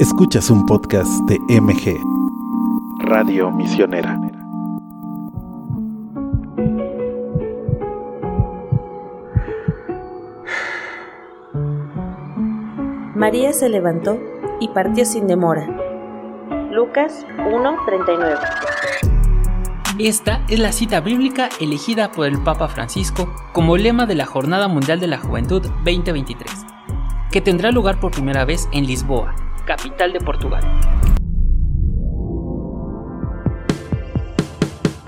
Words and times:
Escuchas 0.00 0.48
un 0.48 0.64
podcast 0.64 1.10
de 1.28 1.38
MG, 1.60 1.94
Radio 3.00 3.50
Misionera. 3.50 4.18
María 13.14 13.52
se 13.52 13.68
levantó 13.68 14.18
y 14.58 14.68
partió 14.68 15.04
sin 15.04 15.26
demora. 15.26 15.66
Lucas 16.72 17.26
1:39 17.36 18.38
Esta 19.98 20.42
es 20.48 20.60
la 20.60 20.72
cita 20.72 21.00
bíblica 21.00 21.50
elegida 21.60 22.10
por 22.10 22.24
el 22.24 22.42
Papa 22.42 22.68
Francisco 22.68 23.28
como 23.52 23.76
lema 23.76 24.06
de 24.06 24.14
la 24.14 24.24
Jornada 24.24 24.66
Mundial 24.66 24.98
de 24.98 25.08
la 25.08 25.18
Juventud 25.18 25.60
2023, 25.84 26.64
que 27.30 27.42
tendrá 27.42 27.70
lugar 27.70 28.00
por 28.00 28.12
primera 28.12 28.46
vez 28.46 28.66
en 28.72 28.86
Lisboa, 28.86 29.34
capital 29.76 30.12
de 30.12 30.18
Portugal. 30.18 30.64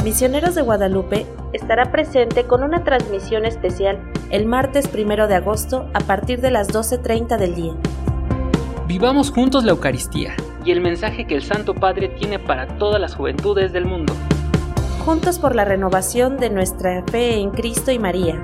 Misioneros 0.05 0.55
de 0.55 0.63
Guadalupe 0.63 1.27
estará 1.53 1.91
presente 1.91 2.45
con 2.45 2.63
una 2.63 2.85
transmisión 2.85 3.45
especial 3.45 3.99
el 4.31 4.47
martes 4.47 4.89
1 4.95 5.27
de 5.27 5.35
agosto 5.35 5.91
a 5.95 5.99
partir 5.99 6.41
de 6.41 6.53
las 6.53 6.69
12.30 6.69 7.39
del 7.39 7.57
día. 7.57 7.73
Vivamos 8.87 9.33
juntos 9.33 9.65
la 9.65 9.73
Eucaristía 9.73 10.37
y 10.65 10.71
el 10.71 10.81
mensaje 10.81 11.27
que 11.27 11.35
el 11.35 11.43
Santo 11.43 11.75
Padre 11.75 12.11
tiene 12.11 12.39
para 12.39 12.79
todas 12.79 13.01
las 13.01 13.17
juventudes 13.17 13.73
del 13.73 13.87
mundo. 13.87 14.13
Juntos 15.05 15.41
por 15.41 15.57
la 15.57 15.65
renovación 15.65 16.37
de 16.37 16.51
nuestra 16.51 17.03
fe 17.11 17.35
en 17.35 17.51
Cristo 17.51 17.91
y 17.91 17.99
María. 17.99 18.41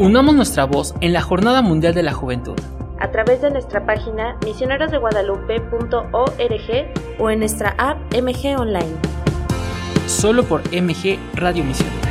Unamos 0.00 0.34
nuestra 0.34 0.64
voz 0.64 0.96
en 1.00 1.12
la 1.12 1.22
Jornada 1.22 1.62
Mundial 1.62 1.94
de 1.94 2.02
la 2.02 2.12
Juventud. 2.12 2.58
A 3.00 3.12
través 3.12 3.40
de 3.40 3.50
nuestra 3.50 3.86
página 3.86 4.36
misionerosdeguadalupe.org 4.44 7.20
o 7.20 7.30
en 7.30 7.38
nuestra 7.38 7.76
app 7.78 7.96
MG 8.12 8.58
Online. 8.58 8.96
Solo 10.06 10.42
por 10.42 10.62
MG 10.72 11.16
Radio 11.34 11.62
Misionera. 11.64 12.08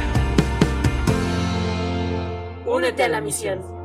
Únete 2.66 3.04
a 3.04 3.10
la 3.10 3.20
misión. 3.22 3.78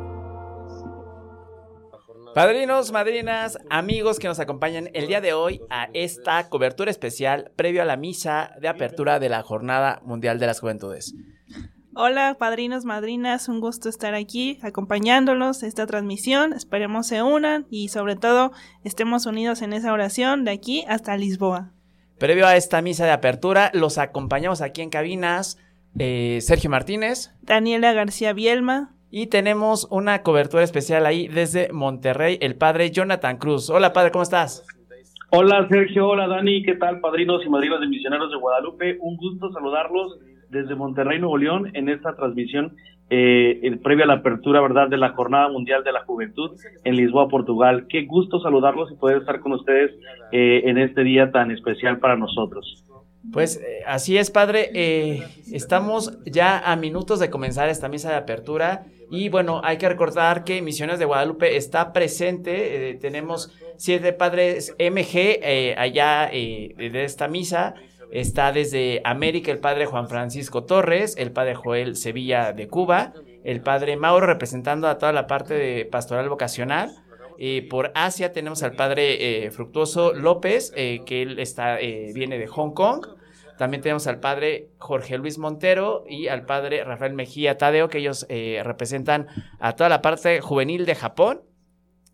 Padrinos, 2.35 2.93
madrinas, 2.93 3.59
amigos 3.69 4.19
que 4.19 4.29
nos 4.29 4.41
acompañan 4.41 4.89
el 4.95 5.07
día 5.07 5.21
de 5.21 5.35
hoy 5.35 5.61
a 5.69 5.91
esta 5.93 6.48
cobertura 6.48 6.91
especial 6.91 7.53
previo 7.57 7.83
a 7.83 7.85
la 7.85 7.98
misa 7.98 8.55
de 8.61 8.69
apertura 8.69 9.19
de 9.19 9.29
la 9.29 9.43
Jornada 9.43 10.01
Mundial 10.05 10.39
de 10.39 10.47
las 10.47 10.61
Juventudes. 10.61 11.15
Hola, 11.95 12.37
padrinos, 12.39 12.87
madrinas, 12.87 13.51
un 13.51 13.61
gusto 13.61 13.91
estar 13.91 14.15
aquí 14.15 14.59
acompañándolos 14.62 15.62
esta 15.62 15.87
transmisión. 15.87 16.55
Esperemos 16.55 17.07
se 17.07 17.23
unan 17.23 17.67
y 17.69 17.89
sobre 17.89 18.17
todo 18.17 18.53
estemos 18.83 19.27
unidos 19.27 19.61
en 19.61 19.75
esa 19.75 19.93
oración 19.93 20.47
de 20.47 20.53
aquí 20.53 20.87
hasta 20.89 21.19
Lisboa. 21.19 21.73
Previo 22.19 22.47
a 22.47 22.57
esta 22.57 22.81
misa 22.81 23.05
de 23.05 23.11
apertura, 23.11 23.70
los 23.75 23.98
acompañamos 23.98 24.63
aquí 24.63 24.81
en 24.81 24.89
cabinas 24.89 25.59
eh, 25.98 26.39
Sergio 26.41 26.70
Martínez, 26.70 27.31
Daniela 27.43 27.93
García 27.93 28.33
Bielma, 28.33 28.95
y 29.11 29.27
tenemos 29.27 29.87
una 29.91 30.23
cobertura 30.23 30.63
especial 30.63 31.05
ahí 31.05 31.29
desde 31.29 31.70
Monterrey, 31.75 32.39
el 32.41 32.57
padre 32.57 32.91
Jonathan 32.91 33.37
Cruz. 33.37 33.69
Hola, 33.69 33.93
padre, 33.93 34.13
¿cómo 34.13 34.23
estás? 34.23 34.65
Hola, 35.31 35.69
Sergio. 35.69 36.09
Hola, 36.09 36.27
Dani. 36.27 36.63
¿Qué 36.63 36.75
tal, 36.75 37.01
padrinos 37.01 37.45
y 37.45 37.51
madrinas 37.51 37.81
de 37.81 37.87
Misioneros 37.89 38.31
de 38.31 38.39
Guadalupe? 38.39 38.97
Un 39.01 39.17
gusto 39.17 39.53
saludarlos 39.53 40.19
desde 40.53 40.77
Monterrey, 40.77 41.19
Nuevo 41.19 41.39
León, 41.39 41.70
en 41.75 41.89
esta 41.89 42.14
transmisión 42.14 42.77
eh, 43.11 43.61
el 43.62 43.81
previo 43.81 44.05
a 44.05 44.06
la 44.06 44.14
apertura, 44.14 44.61
¿verdad?, 44.61 44.89
de 44.89 44.98
la 44.98 45.11
Jornada 45.11 45.48
Mundial 45.48 45.83
de 45.83 45.92
la 45.92 46.05
Juventud 46.05 46.53
en 46.84 46.97
Lisboa, 46.97 47.28
Portugal. 47.28 47.86
Qué 47.89 48.05
gusto 48.05 48.39
saludarlos 48.41 48.92
y 48.92 48.97
poder 48.97 49.19
estar 49.19 49.41
con 49.41 49.53
ustedes 49.53 49.91
eh, 50.30 50.62
en 50.64 50.78
este 50.78 51.03
día 51.03 51.30
tan 51.30 51.50
especial 51.50 51.98
para 51.98 52.17
nosotros. 52.17 52.84
Pues 53.33 53.56
eh, 53.56 53.80
así 53.86 54.17
es, 54.19 54.30
padre. 54.30 54.70
Eh, 54.75 55.23
estamos 55.53 56.18
ya 56.24 56.58
a 56.58 56.77
minutos 56.77 57.20
de 57.20 57.30
comenzar 57.30 57.68
esta 57.68 57.89
misa 57.89 58.11
de 58.11 58.17
apertura. 58.17 58.85
Y 59.11 59.29
bueno, 59.29 59.61
hay 59.62 59.77
que 59.77 59.89
recordar 59.89 60.42
que 60.42 60.62
Misiones 60.62 60.98
de 60.98 61.05
Guadalupe 61.05 61.57
está 61.57 61.92
presente. 61.92 62.91
eh, 62.91 62.95
tenemos 62.95 63.52
siete 63.77 64.12
padres 64.12 64.74
MG 64.79 65.39
eh, 65.42 65.74
allá 65.77 66.30
eh, 66.33 66.74
de 66.79 67.05
esta 67.05 67.29
misa. 67.29 67.74
Está 68.12 68.52
desde 68.52 69.00
América 69.05 69.50
el 69.50 69.58
padre 69.58 69.86
Juan 69.86 70.06
Francisco 70.06 70.64
Torres, 70.64 71.14
el 71.17 71.33
padre 71.33 71.55
Joel 71.55 71.96
Sevilla 71.96 72.52
de 72.52 72.68
Cuba, 72.68 73.14
el 73.42 73.62
padre 73.62 73.96
Mauro 73.96 74.27
representando 74.27 74.86
a 74.86 74.98
toda 74.98 75.12
la 75.12 75.27
parte 75.27 75.55
de 75.55 75.86
pastoral 75.86 76.28
vocacional. 76.28 76.90
Eh, 77.39 77.67
por 77.70 77.90
Asia 77.95 78.30
tenemos 78.33 78.62
al 78.62 78.73
padre 78.73 79.46
eh, 79.46 79.50
Fructuoso 79.50 80.12
López, 80.12 80.74
eh, 80.77 81.00
que 81.06 81.23
él 81.23 81.39
está, 81.39 81.80
eh, 81.80 82.12
viene 82.14 82.39
de 82.39 82.46
Hong 82.48 82.73
Kong. 82.73 83.06
También 83.56 83.80
tenemos 83.80 84.06
al 84.06 84.20
padre 84.20 84.68
Jorge 84.77 85.17
Luis 85.17 85.39
Montero 85.39 86.05
y 86.06 86.29
al 86.29 86.44
padre 86.44 86.84
Rafael 86.84 87.14
Mejía 87.14 87.56
Tadeo, 87.56 87.89
que 87.89 87.98
ellos 87.98 88.27
representan 88.29 89.29
a 89.58 89.74
toda 89.77 89.89
la 89.89 90.02
parte 90.02 90.40
juvenil 90.40 90.84
de 90.84 90.94
Japón. 90.96 91.40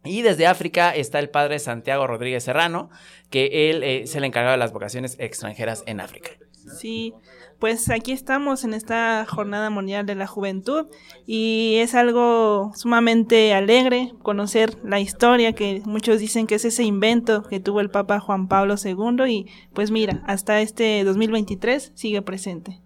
Y 0.08 0.22
desde 0.22 0.46
África 0.46 0.94
está 0.94 1.18
el 1.18 1.28
padre 1.28 1.58
Santiago 1.58 2.06
Rodríguez 2.06 2.44
Serrano, 2.44 2.90
que 3.30 3.70
él 3.70 3.82
eh, 3.82 4.02
es 4.02 4.16
el 4.16 4.24
encargado 4.24 4.52
de 4.52 4.58
las 4.58 4.72
vocaciones 4.72 5.16
extranjeras 5.20 5.84
en 5.86 6.00
África. 6.00 6.30
Sí, 6.76 7.14
pues 7.58 7.90
aquí 7.90 8.12
estamos 8.12 8.64
en 8.64 8.72
esta 8.74 9.24
Jornada 9.26 9.70
Mundial 9.70 10.06
de 10.06 10.14
la 10.14 10.26
Juventud 10.26 10.86
y 11.26 11.76
es 11.78 11.94
algo 11.94 12.72
sumamente 12.74 13.52
alegre 13.54 14.12
conocer 14.22 14.70
la 14.84 15.00
historia 15.00 15.52
que 15.54 15.82
muchos 15.84 16.20
dicen 16.20 16.46
que 16.46 16.54
es 16.56 16.64
ese 16.64 16.84
invento 16.84 17.42
que 17.42 17.58
tuvo 17.58 17.80
el 17.80 17.90
Papa 17.90 18.20
Juan 18.20 18.48
Pablo 18.48 18.74
II 18.82 19.24
y 19.28 19.46
pues 19.74 19.90
mira, 19.90 20.22
hasta 20.26 20.60
este 20.60 21.02
2023 21.04 21.92
sigue 21.94 22.22
presente. 22.22 22.80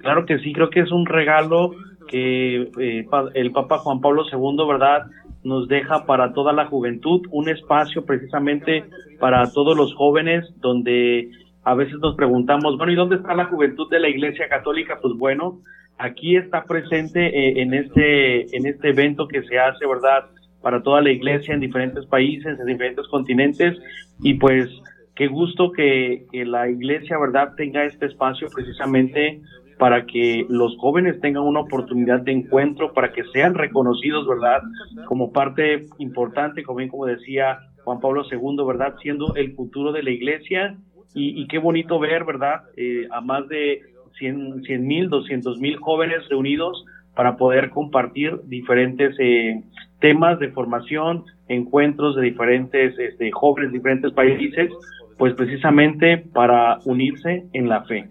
Claro 0.00 0.26
que 0.26 0.38
sí, 0.38 0.52
creo 0.52 0.70
que 0.70 0.80
es 0.80 0.92
un 0.92 1.06
regalo 1.06 1.72
que 2.08 2.70
eh, 2.78 3.06
el 3.34 3.52
Papa 3.52 3.78
Juan 3.78 4.00
Pablo 4.00 4.24
II, 4.30 4.66
¿verdad?, 4.68 5.02
nos 5.44 5.68
deja 5.68 6.06
para 6.06 6.32
toda 6.32 6.52
la 6.52 6.66
juventud, 6.66 7.20
un 7.30 7.48
espacio 7.48 8.04
precisamente 8.04 8.84
para 9.20 9.52
todos 9.52 9.76
los 9.76 9.94
jóvenes, 9.94 10.44
donde 10.56 11.30
a 11.62 11.74
veces 11.74 11.98
nos 12.00 12.16
preguntamos, 12.16 12.76
bueno, 12.76 12.92
¿y 12.92 12.96
dónde 12.96 13.16
está 13.16 13.34
la 13.34 13.44
juventud 13.44 13.88
de 13.90 14.00
la 14.00 14.08
Iglesia 14.08 14.48
Católica? 14.48 14.98
Pues 15.00 15.14
bueno, 15.16 15.60
aquí 15.98 16.36
está 16.36 16.64
presente 16.64 17.26
eh, 17.26 17.62
en 17.62 17.74
este 17.74 18.56
en 18.56 18.66
este 18.66 18.90
evento 18.90 19.28
que 19.28 19.42
se 19.42 19.58
hace, 19.58 19.86
¿verdad?, 19.86 20.26
para 20.62 20.82
toda 20.82 21.02
la 21.02 21.10
Iglesia 21.10 21.52
en 21.52 21.60
diferentes 21.60 22.06
países, 22.06 22.58
en 22.58 22.66
diferentes 22.66 23.06
continentes, 23.08 23.76
y 24.22 24.34
pues 24.34 24.68
qué 25.14 25.26
gusto 25.26 25.72
que, 25.72 26.24
que 26.32 26.46
la 26.46 26.70
Iglesia, 26.70 27.18
¿verdad?, 27.18 27.52
tenga 27.54 27.84
este 27.84 28.06
espacio 28.06 28.48
precisamente 28.54 29.42
para 29.78 30.06
que 30.06 30.46
los 30.48 30.76
jóvenes 30.78 31.20
tengan 31.20 31.44
una 31.44 31.60
oportunidad 31.60 32.20
de 32.20 32.32
encuentro, 32.32 32.92
para 32.92 33.12
que 33.12 33.24
sean 33.32 33.54
reconocidos, 33.54 34.26
¿verdad? 34.26 34.62
Como 35.06 35.32
parte 35.32 35.86
importante, 35.98 36.62
como 36.62 36.78
bien 36.78 36.90
como 36.90 37.06
decía 37.06 37.58
Juan 37.84 38.00
Pablo 38.00 38.24
II, 38.30 38.64
¿verdad? 38.66 38.94
Siendo 39.02 39.34
el 39.34 39.54
futuro 39.54 39.92
de 39.92 40.02
la 40.02 40.10
iglesia 40.10 40.76
y, 41.14 41.40
y 41.40 41.46
qué 41.46 41.58
bonito 41.58 41.98
ver, 41.98 42.24
¿verdad? 42.24 42.62
Eh, 42.76 43.06
a 43.10 43.20
más 43.20 43.48
de 43.48 43.82
100 44.18 44.62
mil, 44.86 45.08
200 45.08 45.58
mil 45.58 45.76
jóvenes 45.76 46.28
reunidos 46.28 46.84
para 47.14 47.36
poder 47.36 47.70
compartir 47.70 48.40
diferentes 48.44 49.14
eh, 49.18 49.62
temas 50.00 50.38
de 50.38 50.50
formación, 50.50 51.24
encuentros 51.48 52.16
de 52.16 52.22
diferentes 52.22 52.98
este, 52.98 53.30
jóvenes, 53.30 53.72
diferentes 53.72 54.12
países, 54.12 54.70
pues 55.16 55.34
precisamente 55.34 56.18
para 56.18 56.78
unirse 56.84 57.44
en 57.52 57.68
la 57.68 57.82
fe. 57.84 58.08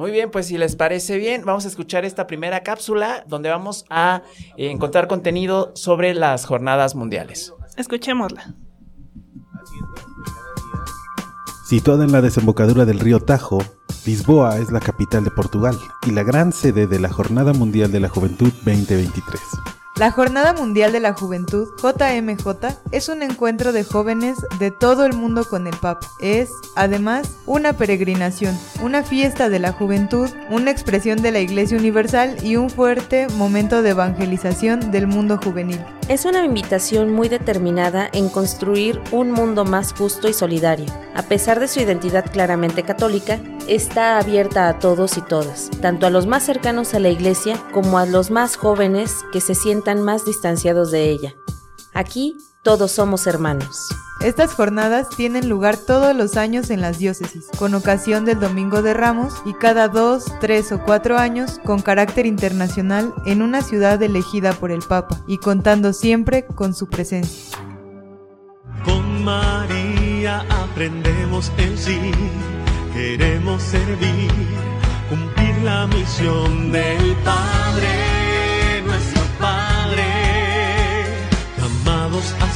Muy 0.00 0.12
bien, 0.12 0.30
pues 0.30 0.46
si 0.46 0.56
les 0.56 0.76
parece 0.76 1.18
bien, 1.18 1.44
vamos 1.44 1.66
a 1.66 1.68
escuchar 1.68 2.06
esta 2.06 2.26
primera 2.26 2.62
cápsula 2.62 3.22
donde 3.28 3.50
vamos 3.50 3.84
a 3.90 4.22
eh, 4.56 4.70
encontrar 4.70 5.08
contenido 5.08 5.72
sobre 5.74 6.14
las 6.14 6.46
jornadas 6.46 6.94
mundiales. 6.94 7.52
Escuchémosla. 7.76 8.54
Situada 11.66 12.04
en 12.04 12.12
la 12.12 12.22
desembocadura 12.22 12.86
del 12.86 12.98
río 12.98 13.20
Tajo, 13.20 13.58
Lisboa 14.06 14.56
es 14.56 14.72
la 14.72 14.80
capital 14.80 15.22
de 15.22 15.32
Portugal 15.32 15.78
y 16.06 16.12
la 16.12 16.22
gran 16.22 16.54
sede 16.54 16.86
de 16.86 16.98
la 16.98 17.10
Jornada 17.10 17.52
Mundial 17.52 17.92
de 17.92 18.00
la 18.00 18.08
Juventud 18.08 18.54
2023. 18.64 19.38
La 20.00 20.12
Jornada 20.12 20.54
Mundial 20.54 20.92
de 20.92 21.00
la 21.00 21.12
Juventud, 21.12 21.68
JMJ, 21.76 22.48
es 22.90 23.10
un 23.10 23.20
encuentro 23.20 23.70
de 23.74 23.84
jóvenes 23.84 24.38
de 24.58 24.70
todo 24.70 25.04
el 25.04 25.12
mundo 25.12 25.44
con 25.44 25.66
el 25.66 25.76
Papa. 25.76 26.08
Es, 26.20 26.48
además, 26.74 27.36
una 27.44 27.74
peregrinación, 27.74 28.58
una 28.82 29.02
fiesta 29.02 29.50
de 29.50 29.58
la 29.58 29.72
juventud, 29.72 30.30
una 30.48 30.70
expresión 30.70 31.20
de 31.20 31.32
la 31.32 31.40
Iglesia 31.40 31.76
Universal 31.76 32.38
y 32.42 32.56
un 32.56 32.70
fuerte 32.70 33.28
momento 33.36 33.82
de 33.82 33.90
evangelización 33.90 34.90
del 34.90 35.06
mundo 35.06 35.36
juvenil. 35.36 35.84
Es 36.08 36.24
una 36.24 36.46
invitación 36.46 37.12
muy 37.12 37.28
determinada 37.28 38.08
en 38.14 38.30
construir 38.30 39.00
un 39.12 39.30
mundo 39.30 39.66
más 39.66 39.92
justo 39.92 40.28
y 40.28 40.32
solidario. 40.32 40.86
A 41.14 41.22
pesar 41.22 41.60
de 41.60 41.68
su 41.68 41.78
identidad 41.78 42.24
claramente 42.32 42.84
católica, 42.84 43.38
está 43.68 44.18
abierta 44.18 44.68
a 44.68 44.78
todos 44.78 45.16
y 45.16 45.20
todas, 45.20 45.70
tanto 45.80 46.06
a 46.06 46.10
los 46.10 46.26
más 46.26 46.42
cercanos 46.42 46.94
a 46.94 46.98
la 46.98 47.10
iglesia 47.10 47.56
como 47.72 47.98
a 47.98 48.06
los 48.06 48.30
más 48.30 48.56
jóvenes 48.56 49.14
que 49.32 49.40
se 49.40 49.54
sientan 49.54 49.89
más 49.98 50.24
distanciados 50.24 50.90
de 50.90 51.10
ella. 51.10 51.34
Aquí 51.92 52.36
todos 52.62 52.92
somos 52.92 53.26
hermanos. 53.26 53.88
Estas 54.20 54.52
jornadas 54.52 55.08
tienen 55.16 55.48
lugar 55.48 55.78
todos 55.78 56.14
los 56.14 56.36
años 56.36 56.68
en 56.68 56.82
las 56.82 56.98
diócesis, 56.98 57.46
con 57.58 57.72
ocasión 57.72 58.26
del 58.26 58.38
Domingo 58.38 58.82
de 58.82 58.92
Ramos 58.92 59.32
y 59.46 59.54
cada 59.54 59.88
dos, 59.88 60.26
tres 60.40 60.72
o 60.72 60.84
cuatro 60.84 61.16
años 61.16 61.58
con 61.64 61.80
carácter 61.80 62.26
internacional 62.26 63.14
en 63.24 63.40
una 63.40 63.62
ciudad 63.62 64.02
elegida 64.02 64.52
por 64.52 64.72
el 64.72 64.82
Papa 64.82 65.22
y 65.26 65.38
contando 65.38 65.94
siempre 65.94 66.44
con 66.44 66.74
su 66.74 66.86
presencia. 66.86 67.56
Con 68.84 69.24
María 69.24 70.44
aprendemos 70.50 71.50
el 71.56 71.78
sí, 71.78 71.98
queremos 72.92 73.62
servir, 73.62 74.30
cumplir 75.08 75.62
la 75.62 75.86
misión 75.86 76.72
del 76.72 77.16
Padre, 77.24 77.88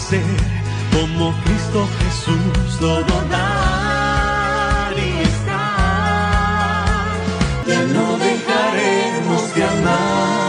ser 0.09 0.21
como 0.93 1.33
Cristo 1.45 1.89
Jesús 1.99 2.79
todo 2.79 3.17
dar 3.31 4.93
y 4.93 5.23
estar, 5.23 7.07
ya 7.67 7.83
no 7.95 8.19
dejaremos 8.19 9.55
de 9.55 9.65
amar. 9.65 10.45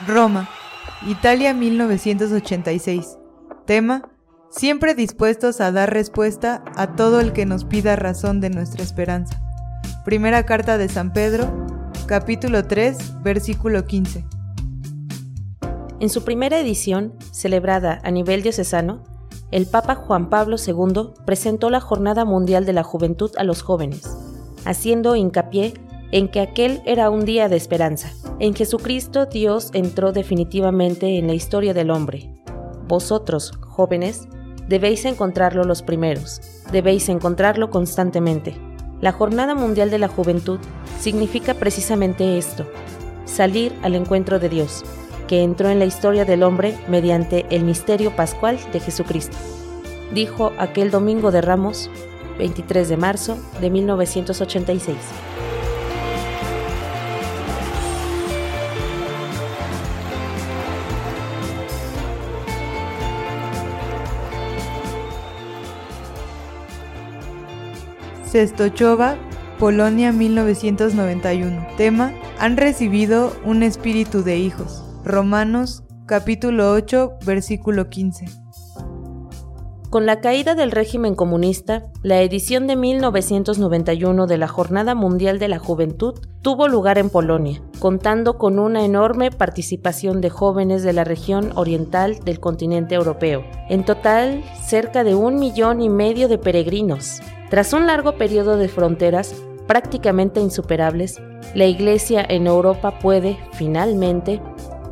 Roma, 0.06 0.48
Italia 1.06 1.54
1986. 1.54 3.18
Tema, 3.66 4.10
siempre 4.50 4.96
dispuestos 4.96 5.62
a 5.62 5.72
dar 5.72 5.94
respuesta 5.94 6.64
a 6.76 6.96
todo 6.96 7.20
el 7.20 7.34
que 7.34 7.46
nos 7.46 7.66
pida 7.66 7.96
razón 7.96 8.42
de 8.42 8.50
nuestra 8.50 8.84
esperanza. 8.84 9.42
Primera 10.06 10.46
carta 10.46 10.78
de 10.78 10.90
San 10.90 11.14
Pedro, 11.14 11.68
capítulo 12.08 12.66
3, 12.66 13.22
versículo 13.24 13.86
15. 13.86 14.26
En 16.00 16.10
su 16.10 16.24
primera 16.24 16.60
edición, 16.60 17.14
celebrada 17.32 18.00
a 18.04 18.12
nivel 18.12 18.44
diocesano, 18.44 19.04
el 19.52 19.66
Papa 19.66 19.96
Juan 19.96 20.30
Pablo 20.30 20.58
II 20.58 21.14
presentó 21.26 21.70
la 21.70 21.80
Jornada 21.80 22.26
Mundial 22.26 22.66
de 22.66 22.74
la 22.74 22.84
Juventud 22.84 23.32
a 23.38 23.44
los 23.44 23.62
jóvenes, 23.62 24.18
haciendo 24.66 25.16
hincapié 25.16 25.74
en 26.12 26.28
que 26.30 26.42
aquel 26.42 26.82
era 26.86 27.10
un 27.10 27.26
día 27.26 27.50
de 27.50 27.58
esperanza. 27.58 28.12
En 28.40 28.54
Jesucristo 28.54 29.26
Dios 29.26 29.72
entró 29.74 30.12
definitivamente 30.12 31.18
en 31.18 31.26
la 31.26 31.34
historia 31.34 31.74
del 31.74 31.90
hombre. 31.90 32.30
Vosotros, 32.88 33.52
jóvenes, 33.62 34.28
debéis 34.68 35.06
encontrarlo 35.06 35.64
los 35.64 35.82
primeros, 35.82 36.40
debéis 36.72 37.10
encontrarlo 37.10 37.72
constantemente. 37.72 38.56
La 39.02 39.12
Jornada 39.12 39.56
Mundial 39.56 39.90
de 39.90 39.98
la 39.98 40.08
Juventud 40.08 40.60
significa 41.00 41.56
precisamente 41.56 42.38
esto, 42.38 42.68
salir 43.26 43.74
al 43.82 43.96
encuentro 43.96 44.38
de 44.38 44.50
Dios, 44.50 44.84
que 45.28 45.42
entró 45.42 45.70
en 45.70 45.80
la 45.80 45.86
historia 45.86 46.24
del 46.24 46.44
hombre 46.44 46.78
mediante 46.88 47.48
el 47.50 47.64
misterio 47.64 48.16
pascual 48.16 48.60
de 48.72 48.80
Jesucristo. 48.80 49.36
Dijo 50.14 50.54
aquel 50.60 50.92
domingo 50.92 51.32
de 51.32 51.42
Ramos, 51.42 51.90
23 52.38 52.88
de 52.88 52.98
marzo 52.98 53.36
de 53.62 53.72
1986. 53.72 54.96
Sestochova, 68.38 69.16
Polonia 69.58 70.12
1991. 70.12 71.70
Tema: 71.76 72.14
Han 72.38 72.56
recibido 72.56 73.34
un 73.44 73.64
espíritu 73.64 74.22
de 74.22 74.38
hijos. 74.38 74.84
Romanos 75.04 75.82
capítulo 76.06 76.72
8, 76.74 77.18
versículo 77.26 77.90
15. 77.90 78.26
Con 79.90 80.06
la 80.06 80.22
caída 80.22 80.54
del 80.54 80.70
régimen 80.70 81.16
comunista, 81.16 81.86
la 82.04 82.22
edición 82.22 82.68
de 82.68 82.76
1991 82.76 84.28
de 84.28 84.38
la 84.38 84.48
Jornada 84.48 84.94
Mundial 84.94 85.40
de 85.40 85.48
la 85.48 85.58
Juventud 85.58 86.14
tuvo 86.44 86.68
lugar 86.68 87.00
en 87.00 87.10
Polonia, 87.10 87.64
contando 87.80 88.38
con 88.38 88.60
una 88.60 88.86
enorme 88.86 89.32
participación 89.32 90.22
de 90.22 90.30
jóvenes 90.30 90.84
de 90.84 90.94
la 90.94 91.06
región 91.06 91.54
oriental 91.56 92.20
del 92.24 92.40
continente 92.40 92.94
europeo. 92.94 93.44
En 93.68 93.84
total, 93.84 94.44
cerca 94.64 95.04
de 95.04 95.16
un 95.16 95.40
millón 95.40 95.82
y 95.82 95.90
medio 95.90 96.28
de 96.28 96.38
peregrinos. 96.38 97.20
Tras 97.50 97.72
un 97.72 97.88
largo 97.88 98.14
periodo 98.18 98.58
de 98.58 98.68
fronteras 98.68 99.34
prácticamente 99.68 100.42
insuperables, 100.42 101.22
la 101.54 101.66
Iglesia 101.66 102.26
en 102.28 102.46
Europa 102.46 103.00
puede, 103.00 103.38
finalmente, 103.54 104.42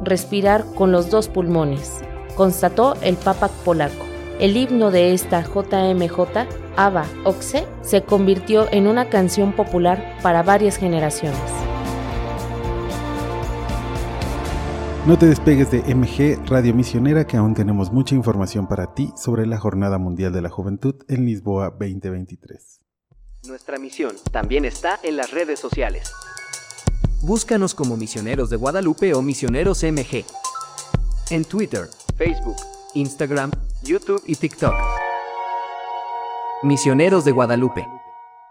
respirar 0.03 0.63
con 0.75 0.91
los 0.91 1.09
dos 1.09 1.27
pulmones, 1.27 2.01
constató 2.35 2.95
el 3.01 3.15
Papa 3.17 3.49
polaco. 3.65 4.05
El 4.39 4.55
himno 4.55 4.91
de 4.91 5.13
esta 5.13 5.43
JMJ, 5.43 6.47
Ava 6.77 7.05
Oxe, 7.25 7.65
se 7.81 8.03
convirtió 8.03 8.67
en 8.71 8.87
una 8.87 9.09
canción 9.09 9.53
popular 9.53 10.17
para 10.21 10.43
varias 10.43 10.77
generaciones. 10.77 11.39
No 15.07 15.19
te 15.19 15.27
despegues 15.27 15.69
de 15.69 15.81
MG 15.93 16.49
Radio 16.49 16.73
Misionera 16.73 17.27
que 17.27 17.37
aún 17.37 17.53
tenemos 17.53 17.91
mucha 17.91 18.15
información 18.15 18.67
para 18.67 18.95
ti 18.95 19.13
sobre 19.15 19.45
la 19.45 19.59
Jornada 19.59 19.99
Mundial 19.99 20.33
de 20.33 20.41
la 20.41 20.49
Juventud 20.49 20.95
en 21.07 21.27
Lisboa 21.27 21.69
2023. 21.69 22.81
Nuestra 23.47 23.77
misión 23.77 24.15
también 24.31 24.65
está 24.65 24.99
en 25.03 25.15
las 25.17 25.29
redes 25.29 25.59
sociales. 25.59 26.11
Búscanos 27.21 27.75
como 27.75 27.97
Misioneros 27.97 28.49
de 28.49 28.55
Guadalupe 28.55 29.13
o 29.13 29.21
Misioneros 29.21 29.83
MG. 29.83 30.25
En 31.29 31.45
Twitter, 31.45 31.87
Facebook, 32.17 32.57
Instagram, 32.95 33.51
YouTube 33.83 34.23
y 34.25 34.35
TikTok. 34.35 34.73
Misioneros 36.63 37.25
de 37.25 37.31
Guadalupe. 37.31 37.85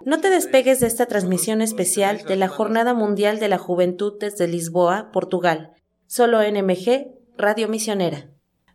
No 0.07 0.21
te 0.21 0.31
despegues 0.31 0.79
de 0.79 0.87
esta 0.87 1.07
transmisión 1.07 1.63
especial 1.63 2.23
de 2.29 2.37
la 2.37 2.47
Jornada 2.47 2.95
Mundial 2.95 3.41
de 3.41 3.49
la 3.49 3.59
Juventud 3.59 4.13
desde 4.21 4.47
Lisboa, 4.47 5.11
Portugal. 5.13 5.73
Solo 6.07 6.41
NMG, 6.43 7.09
Radio 7.37 7.69
Misionera. 7.69 8.35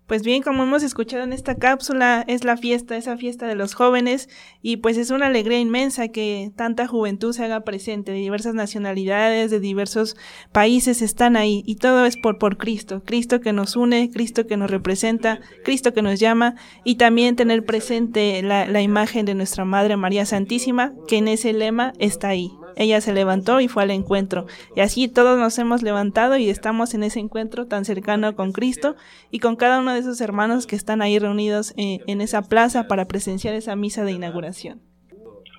Pues 0.09 0.24
bien, 0.24 0.41
como 0.41 0.63
hemos 0.63 0.81
escuchado 0.81 1.24
en 1.24 1.33
esta 1.33 1.53
cápsula, 1.53 2.25
es 2.27 2.43
la 2.43 2.57
fiesta, 2.57 2.98
esa 2.98 3.15
fiesta 3.15 3.45
de 3.45 3.53
los 3.53 3.75
jóvenes, 3.75 4.27
y 4.59 4.77
pues 4.77 4.98
es 4.98 5.12
una 5.12 5.27
alegría 5.27 5.59
inmensa 5.59 6.07
que 6.07 6.51
tanta 6.57 6.88
juventud 6.88 7.31
se 7.31 7.43
haga 7.43 7.63
presente, 7.63 8.12
de 8.12 8.17
diversas 8.17 8.55
nacionalidades, 8.55 9.51
de 9.51 9.59
diversos 9.59 10.17
países 10.51 11.03
están 11.03 11.38
ahí, 11.38 11.62
y 11.67 11.75
todo 11.75 12.07
es 12.07 12.17
por, 12.17 12.39
por 12.39 12.57
Cristo, 12.57 13.03
Cristo 13.05 13.39
que 13.39 13.53
nos 13.53 13.75
une, 13.75 14.09
Cristo 14.09 14.48
que 14.48 14.57
nos 14.57 14.71
representa, 14.71 15.41
Cristo 15.63 15.93
que 15.93 16.01
nos 16.01 16.19
llama, 16.19 16.55
y 16.83 16.95
también 16.95 17.36
tener 17.36 17.63
presente 17.63 18.41
la, 18.41 18.65
la 18.65 18.81
imagen 18.81 19.27
de 19.27 19.36
nuestra 19.36 19.63
Madre 19.63 19.95
María 19.95 20.25
Santísima, 20.25 20.95
que 21.07 21.17
en 21.17 21.27
ese 21.27 21.53
lema 21.53 21.93
está 22.00 22.29
ahí. 22.29 22.50
Ella 22.79 23.01
se 23.01 23.13
levantó 23.13 23.59
y 23.59 23.67
fue 23.67 23.83
al 23.83 23.91
encuentro. 23.91 24.48
Y 24.74 24.79
así 24.79 25.09
todos 25.09 25.38
nos 25.38 25.59
hemos 25.59 25.83
levantado 25.83 26.38
y 26.38 26.50
estamos 26.50 26.93
en 26.93 27.03
ese 27.03 27.19
encuentro 27.19 27.67
tan 27.67 27.83
cercano 27.83 28.36
con 28.36 28.53
Cristo 28.53 28.95
y 29.31 29.39
con 29.39 29.57
cada 29.57 29.81
uno 29.81 29.93
de 29.93 30.00
esos 30.00 30.21
hermanos 30.21 30.65
que 30.65 30.77
están 30.77 31.01
ahí 31.01 31.19
reunidos 31.19 31.74
eh, 31.75 32.00
en 32.07 32.21
esa 32.21 32.41
plaza 32.41 32.88
para 32.88 33.05
presenciar 33.05 33.53
esa 33.53 33.75
misa 33.75 34.05
de 34.05 34.13
inauguración. 34.13 34.79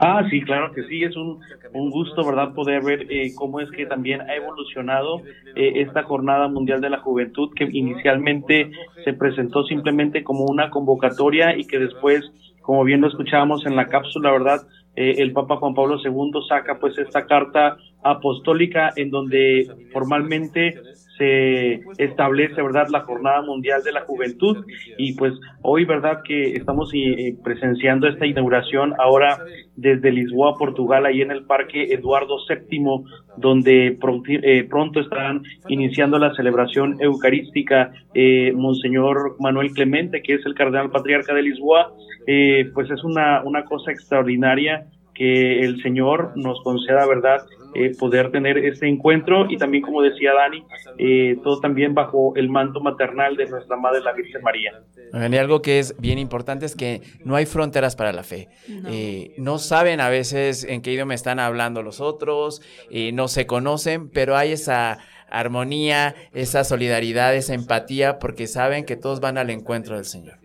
Ah, 0.02 0.26
sí, 0.30 0.40
claro 0.40 0.72
que 0.72 0.82
sí, 0.84 1.04
es 1.04 1.14
un, 1.14 1.40
un 1.74 1.90
gusto, 1.90 2.24
¿verdad?, 2.24 2.54
poder 2.54 2.82
ver 2.82 3.06
eh, 3.10 3.32
cómo 3.36 3.60
es 3.60 3.70
que 3.70 3.84
también 3.84 4.22
ha 4.22 4.34
evolucionado 4.34 5.20
eh, 5.54 5.82
esta 5.82 6.04
Jornada 6.04 6.48
Mundial 6.48 6.80
de 6.80 6.88
la 6.88 7.00
Juventud, 7.00 7.50
que 7.54 7.64
inicialmente 7.64 8.70
se 9.04 9.12
presentó 9.12 9.62
simplemente 9.64 10.24
como 10.24 10.46
una 10.46 10.70
convocatoria 10.70 11.54
y 11.54 11.66
que 11.66 11.78
después, 11.78 12.32
como 12.62 12.82
bien 12.84 13.02
lo 13.02 13.08
escuchábamos 13.08 13.66
en 13.66 13.76
la 13.76 13.88
cápsula, 13.88 14.32
¿verdad?, 14.32 14.62
eh, 14.96 15.16
el 15.18 15.32
Papa 15.32 15.56
Juan 15.56 15.74
Pablo 15.74 15.98
II 16.02 16.32
saca 16.48 16.78
pues 16.78 16.98
esta 16.98 17.26
carta 17.26 17.76
apostólica 18.02 18.92
en 18.96 19.10
donde 19.10 19.68
formalmente 19.92 20.74
se 21.20 21.82
establece, 21.98 22.62
¿verdad?, 22.62 22.88
la 22.90 23.02
Jornada 23.02 23.42
Mundial 23.42 23.82
de 23.84 23.92
la 23.92 24.00
Juventud 24.00 24.64
y 24.96 25.14
pues 25.14 25.34
hoy, 25.60 25.84
¿verdad?, 25.84 26.22
que 26.24 26.54
estamos 26.54 26.90
eh, 26.94 27.36
presenciando 27.44 28.08
esta 28.08 28.24
inauguración 28.24 28.94
ahora 28.98 29.38
desde 29.76 30.12
Lisboa, 30.12 30.56
Portugal, 30.56 31.04
ahí 31.04 31.20
en 31.20 31.30
el 31.30 31.44
Parque 31.44 31.92
Eduardo 31.92 32.38
VII, 32.48 33.04
donde 33.36 33.98
pronto, 34.00 34.30
eh, 34.30 34.64
pronto 34.64 35.00
estarán 35.00 35.42
iniciando 35.68 36.18
la 36.18 36.34
celebración 36.34 36.96
eucarística 37.00 37.92
eh, 38.14 38.52
Monseñor 38.54 39.36
Manuel 39.40 39.72
Clemente, 39.72 40.22
que 40.22 40.34
es 40.34 40.46
el 40.46 40.54
cardenal 40.54 40.90
patriarca 40.90 41.34
de 41.34 41.42
Lisboa, 41.42 41.92
eh, 42.26 42.70
pues 42.72 42.90
es 42.90 43.04
una, 43.04 43.42
una 43.44 43.64
cosa 43.64 43.92
extraordinaria 43.92 44.86
que 45.14 45.60
el 45.60 45.82
Señor 45.82 46.32
nos 46.36 46.62
conceda, 46.62 47.06
¿verdad?, 47.06 47.42
eh, 47.74 47.92
poder 47.98 48.30
tener 48.30 48.58
este 48.58 48.88
encuentro 48.88 49.46
y 49.48 49.56
también, 49.56 49.82
como 49.82 50.02
decía 50.02 50.32
Dani, 50.34 50.64
eh, 50.98 51.36
todo 51.42 51.60
también 51.60 51.94
bajo 51.94 52.32
el 52.36 52.48
manto 52.48 52.80
maternal 52.80 53.36
de 53.36 53.46
nuestra 53.46 53.76
Madre 53.76 54.00
la 54.00 54.12
Virgen 54.12 54.42
María. 54.42 54.72
Y 55.12 55.36
algo 55.36 55.62
que 55.62 55.78
es 55.78 55.98
bien 56.00 56.18
importante 56.18 56.66
es 56.66 56.76
que 56.76 57.02
no 57.24 57.36
hay 57.36 57.46
fronteras 57.46 57.96
para 57.96 58.12
la 58.12 58.22
fe. 58.22 58.48
No, 58.68 58.88
eh, 58.90 59.34
no 59.38 59.58
saben 59.58 60.00
a 60.00 60.08
veces 60.08 60.64
en 60.64 60.82
qué 60.82 60.92
idioma 60.92 61.14
están 61.14 61.40
hablando 61.40 61.82
los 61.82 62.00
otros, 62.00 62.62
eh, 62.90 63.12
no 63.12 63.28
se 63.28 63.46
conocen, 63.46 64.08
pero 64.08 64.36
hay 64.36 64.52
esa 64.52 64.98
armonía, 65.28 66.14
esa 66.32 66.64
solidaridad, 66.64 67.34
esa 67.34 67.54
empatía, 67.54 68.18
porque 68.18 68.46
saben 68.46 68.84
que 68.84 68.96
todos 68.96 69.20
van 69.20 69.38
al 69.38 69.50
encuentro 69.50 69.96
del 69.96 70.04
Señor. 70.04 70.39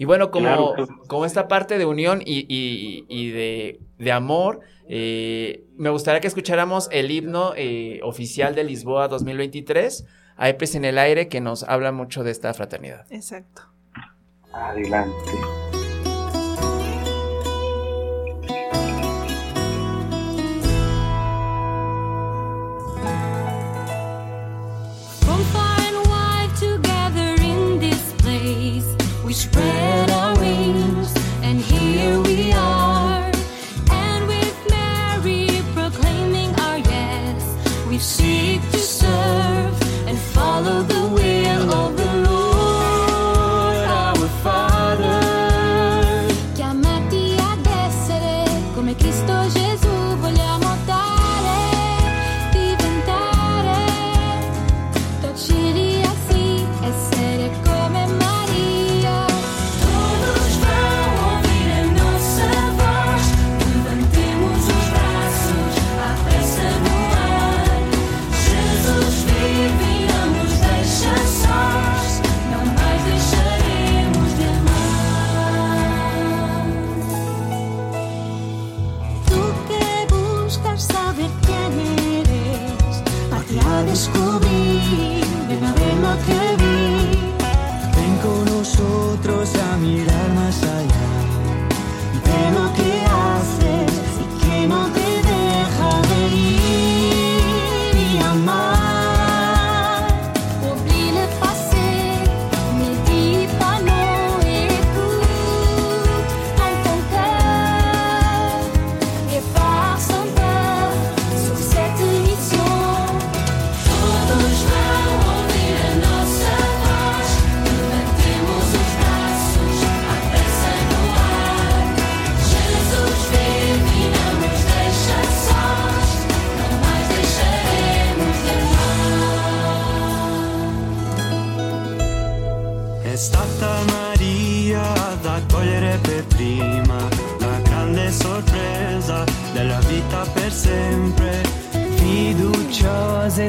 Y 0.00 0.06
bueno, 0.06 0.30
como, 0.30 0.46
claro. 0.46 0.88
como 1.08 1.26
esta 1.26 1.46
parte 1.46 1.76
de 1.76 1.84
unión 1.84 2.22
y, 2.24 2.46
y, 2.48 3.04
y 3.06 3.32
de, 3.32 3.80
de, 3.98 4.12
amor, 4.12 4.60
eh, 4.88 5.66
me 5.76 5.90
gustaría 5.90 6.22
que 6.22 6.26
escucháramos 6.26 6.88
el 6.90 7.10
himno 7.10 7.52
eh, 7.54 8.00
oficial 8.02 8.54
de 8.54 8.64
Lisboa 8.64 9.08
2023, 9.08 10.06
AEPES 10.38 10.76
en 10.76 10.86
el 10.86 10.96
aire, 10.96 11.28
que 11.28 11.42
nos 11.42 11.64
habla 11.64 11.92
mucho 11.92 12.24
de 12.24 12.30
esta 12.30 12.54
fraternidad. 12.54 13.04
Exacto. 13.12 13.60
Adelante. 14.54 15.32
We 29.30 29.34
spread 29.34 29.89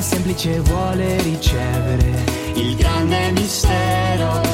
semplice 0.01 0.59
vuole 0.61 1.21
ricevere 1.21 2.23
il 2.55 2.75
grande 2.75 3.31
mistero 3.31 4.50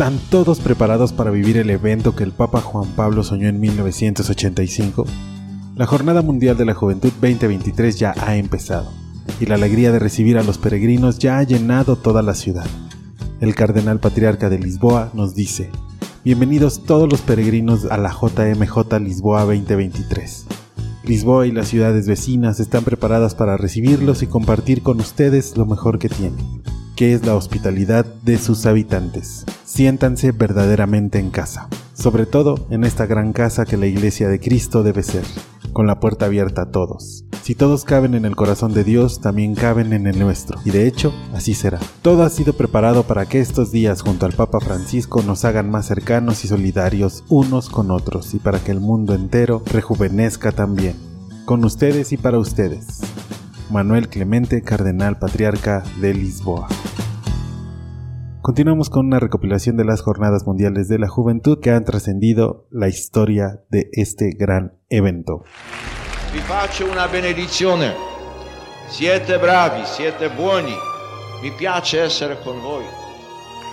¿Están 0.00 0.18
todos 0.30 0.60
preparados 0.60 1.12
para 1.12 1.30
vivir 1.30 1.58
el 1.58 1.68
evento 1.68 2.16
que 2.16 2.24
el 2.24 2.32
Papa 2.32 2.62
Juan 2.62 2.88
Pablo 2.96 3.22
soñó 3.22 3.48
en 3.48 3.60
1985? 3.60 5.04
La 5.76 5.84
Jornada 5.84 6.22
Mundial 6.22 6.56
de 6.56 6.64
la 6.64 6.72
Juventud 6.72 7.10
2023 7.20 7.98
ya 7.98 8.14
ha 8.16 8.36
empezado, 8.36 8.90
y 9.40 9.44
la 9.44 9.56
alegría 9.56 9.92
de 9.92 9.98
recibir 9.98 10.38
a 10.38 10.42
los 10.42 10.56
peregrinos 10.56 11.18
ya 11.18 11.36
ha 11.36 11.42
llenado 11.42 11.96
toda 11.96 12.22
la 12.22 12.32
ciudad. 12.32 12.64
El 13.42 13.54
Cardenal 13.54 14.00
Patriarca 14.00 14.48
de 14.48 14.58
Lisboa 14.58 15.10
nos 15.12 15.34
dice, 15.34 15.68
Bienvenidos 16.24 16.82
todos 16.84 17.06
los 17.06 17.20
peregrinos 17.20 17.84
a 17.84 17.98
la 17.98 18.08
JMJ 18.08 19.00
Lisboa 19.02 19.44
2023. 19.44 20.46
Lisboa 21.04 21.46
y 21.46 21.52
las 21.52 21.68
ciudades 21.68 22.06
vecinas 22.08 22.58
están 22.58 22.84
preparadas 22.84 23.34
para 23.34 23.58
recibirlos 23.58 24.22
y 24.22 24.28
compartir 24.28 24.82
con 24.82 24.98
ustedes 24.98 25.58
lo 25.58 25.66
mejor 25.66 25.98
que 25.98 26.08
tienen, 26.08 26.62
que 27.00 27.14
es 27.14 27.24
la 27.24 27.34
hospitalidad 27.34 28.04
de 28.04 28.36
sus 28.36 28.66
habitantes. 28.66 29.46
Siéntanse 29.64 30.32
verdaderamente 30.32 31.18
en 31.18 31.30
casa, 31.30 31.66
sobre 31.94 32.26
todo 32.26 32.66
en 32.68 32.84
esta 32.84 33.06
gran 33.06 33.32
casa 33.32 33.64
que 33.64 33.78
la 33.78 33.86
Iglesia 33.86 34.28
de 34.28 34.38
Cristo 34.38 34.82
debe 34.82 35.02
ser, 35.02 35.24
con 35.72 35.86
la 35.86 35.98
puerta 35.98 36.26
abierta 36.26 36.60
a 36.60 36.70
todos. 36.70 37.24
Si 37.42 37.54
todos 37.54 37.84
caben 37.84 38.12
en 38.12 38.26
el 38.26 38.36
corazón 38.36 38.74
de 38.74 38.84
Dios, 38.84 39.22
también 39.22 39.54
caben 39.54 39.94
en 39.94 40.06
el 40.06 40.18
nuestro, 40.18 40.58
y 40.62 40.72
de 40.72 40.86
hecho, 40.86 41.14
así 41.32 41.54
será. 41.54 41.78
Todo 42.02 42.22
ha 42.22 42.28
sido 42.28 42.52
preparado 42.52 43.04
para 43.04 43.24
que 43.24 43.40
estos 43.40 43.72
días 43.72 44.02
junto 44.02 44.26
al 44.26 44.34
Papa 44.34 44.60
Francisco 44.60 45.22
nos 45.22 45.46
hagan 45.46 45.70
más 45.70 45.86
cercanos 45.86 46.44
y 46.44 46.48
solidarios 46.48 47.24
unos 47.30 47.70
con 47.70 47.92
otros, 47.92 48.34
y 48.34 48.40
para 48.40 48.58
que 48.62 48.72
el 48.72 48.80
mundo 48.80 49.14
entero 49.14 49.62
rejuvenezca 49.72 50.52
también. 50.52 50.96
Con 51.46 51.64
ustedes 51.64 52.12
y 52.12 52.18
para 52.18 52.38
ustedes. 52.38 53.00
Manuel 53.70 54.08
Clemente, 54.08 54.62
Cardenal 54.62 55.18
Patriarca 55.18 55.84
de 56.00 56.12
Lisboa. 56.12 56.66
Continuamos 58.42 58.90
con 58.90 59.06
una 59.06 59.20
recopilación 59.20 59.76
de 59.76 59.84
las 59.84 60.02
Jornadas 60.02 60.44
Mundiales 60.44 60.88
de 60.88 60.98
la 60.98 61.06
Juventud 61.08 61.60
que 61.60 61.70
han 61.70 61.84
trascendido 61.84 62.66
la 62.70 62.88
historia 62.88 63.60
de 63.68 63.88
este 63.92 64.30
gran 64.36 64.72
evento. 64.88 65.44
Vi 66.32 66.40
faccio 66.40 66.90
una 66.90 67.06
benedizione. 67.06 67.92
Siete 68.88 69.38
bravi, 69.38 69.82
siete 69.84 70.28
buoni. 70.30 70.74
Mi 71.40 71.52
piace 71.52 72.02
essere 72.02 72.38
con 72.42 72.60
voi. 72.60 72.84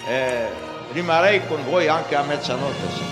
E 0.08 0.48
rimarrei 0.94 1.42
con 1.48 1.58
voi 1.68 1.88
anche 1.88 2.16
a 2.16 2.24
mezzanotte. 2.24 2.88
sì. 2.96 3.04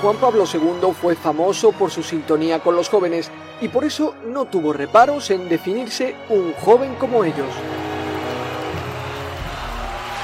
Juan 0.00 0.16
Pablo 0.18 0.44
II 0.52 0.92
fue 0.92 1.14
famoso 1.14 1.72
por 1.72 1.90
su 1.90 2.02
sintonía 2.02 2.58
con 2.60 2.74
los 2.74 2.88
jóvenes 2.88 3.30
y 3.60 3.68
por 3.68 3.84
eso 3.84 4.14
no 4.26 4.44
tuvo 4.46 4.72
reparos 4.72 5.30
en 5.30 5.48
definirse 5.48 6.14
un 6.28 6.52
joven 6.54 6.94
como 6.96 7.24
ellos. 7.24 7.48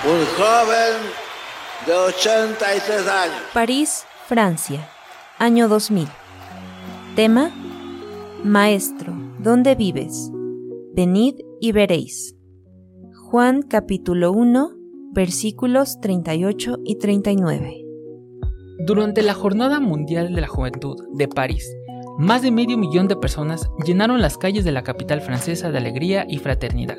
Un 0.05 0.25
joven 0.37 1.01
de 1.87 1.93
83 1.93 3.09
años. 3.09 3.43
París, 3.55 4.05
Francia, 4.27 4.89
año 5.39 5.69
2000. 5.69 6.09
Tema: 7.17 7.51
Maestro, 8.45 9.15
¿dónde 9.39 9.75
vives? 9.75 10.31
Venid 10.95 11.37
y 11.61 11.73
veréis. 11.73 12.35
Juan 13.31 13.63
capítulo 13.63 14.33
1, 14.33 14.73
versículos 15.13 16.01
38 16.01 16.79
y 16.85 16.99
39. 16.99 17.79
Durante 18.85 19.23
la 19.23 19.33
Jornada 19.33 19.81
Mundial 19.81 20.35
de 20.35 20.41
la 20.41 20.49
Juventud 20.49 20.97
de 21.15 21.29
París, 21.29 21.65
más 22.19 22.43
de 22.43 22.51
medio 22.51 22.77
millón 22.77 23.09
de 23.09 23.17
personas 23.17 23.71
llenaron 23.85 24.21
las 24.21 24.37
calles 24.37 24.65
de 24.65 24.73
la 24.73 24.83
capital 24.83 25.21
francesa 25.21 25.71
de 25.71 25.79
alegría 25.79 26.27
y 26.29 26.39
fraternidad, 26.39 26.99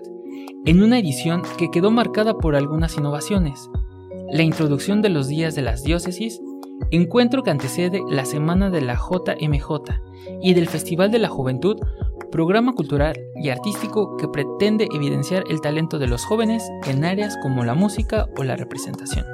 en 0.65 0.81
una 0.81 0.97
edición 0.97 1.43
que 1.57 1.69
quedó 1.69 1.91
marcada 1.91 2.33
por 2.33 2.55
algunas 2.55 2.97
innovaciones. 2.97 3.69
La 4.31 4.43
introducción 4.43 5.01
de 5.01 5.09
los 5.09 5.27
días 5.27 5.55
de 5.55 5.61
las 5.61 5.83
diócesis, 5.83 6.41
encuentro 6.91 7.43
que 7.43 7.51
antecede 7.51 8.01
la 8.09 8.25
Semana 8.25 8.69
de 8.69 8.81
la 8.81 8.95
JMJ 8.95 9.67
y 10.41 10.53
del 10.53 10.67
Festival 10.67 11.11
de 11.11 11.19
la 11.19 11.29
Juventud, 11.29 11.77
programa 12.31 12.73
cultural 12.73 13.15
y 13.35 13.49
artístico 13.49 14.17
que 14.17 14.27
pretende 14.27 14.87
evidenciar 14.95 15.43
el 15.49 15.61
talento 15.61 15.99
de 15.99 16.07
los 16.07 16.25
jóvenes 16.25 16.67
en 16.87 17.05
áreas 17.05 17.37
como 17.43 17.63
la 17.63 17.75
música 17.75 18.27
o 18.37 18.43
la 18.43 18.55
representación. 18.55 19.25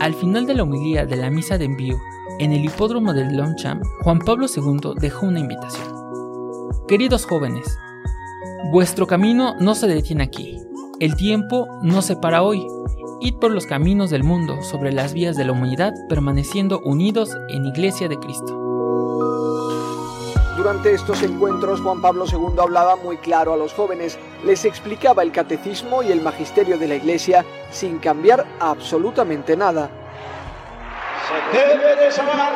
Al 0.00 0.14
final 0.14 0.46
de 0.46 0.54
la 0.54 0.64
homilía 0.64 1.06
de 1.06 1.14
la 1.14 1.30
misa 1.30 1.58
de 1.58 1.66
envío 1.66 1.96
en 2.38 2.52
el 2.52 2.64
hipódromo 2.64 3.12
del 3.12 3.36
Longchamp, 3.36 3.82
Juan 4.02 4.18
Pablo 4.18 4.46
II 4.54 4.94
dejó 5.00 5.26
una 5.26 5.40
invitación. 5.40 5.86
Queridos 6.88 7.26
jóvenes, 7.26 7.78
vuestro 8.70 9.06
camino 9.06 9.54
no 9.60 9.74
se 9.74 9.86
detiene 9.86 10.24
aquí. 10.24 10.58
El 11.00 11.16
tiempo 11.16 11.68
no 11.82 12.02
se 12.02 12.16
para 12.16 12.42
hoy. 12.42 12.66
Id 13.20 13.36
por 13.36 13.50
los 13.50 13.66
caminos 13.66 14.10
del 14.10 14.24
mundo 14.24 14.62
sobre 14.62 14.92
las 14.92 15.14
vías 15.14 15.36
de 15.36 15.44
la 15.44 15.52
humanidad, 15.52 15.92
permaneciendo 16.08 16.80
unidos 16.80 17.36
en 17.48 17.66
Iglesia 17.66 18.08
de 18.08 18.18
Cristo. 18.18 18.58
Durante 20.56 20.92
estos 20.92 21.22
encuentros, 21.22 21.80
Juan 21.80 22.00
Pablo 22.00 22.24
II 22.30 22.58
hablaba 22.60 22.96
muy 22.96 23.16
claro 23.16 23.54
a 23.54 23.56
los 23.56 23.72
jóvenes, 23.72 24.18
les 24.44 24.64
explicaba 24.64 25.22
el 25.22 25.32
catecismo 25.32 26.02
y 26.02 26.12
el 26.12 26.20
magisterio 26.20 26.78
de 26.78 26.88
la 26.88 26.96
Iglesia 26.96 27.44
sin 27.70 27.98
cambiar 27.98 28.46
absolutamente 28.60 29.56
nada. 29.56 30.01
Se 31.52 31.58
debe 31.58 31.96
de 31.96 32.10
salvar 32.10 32.52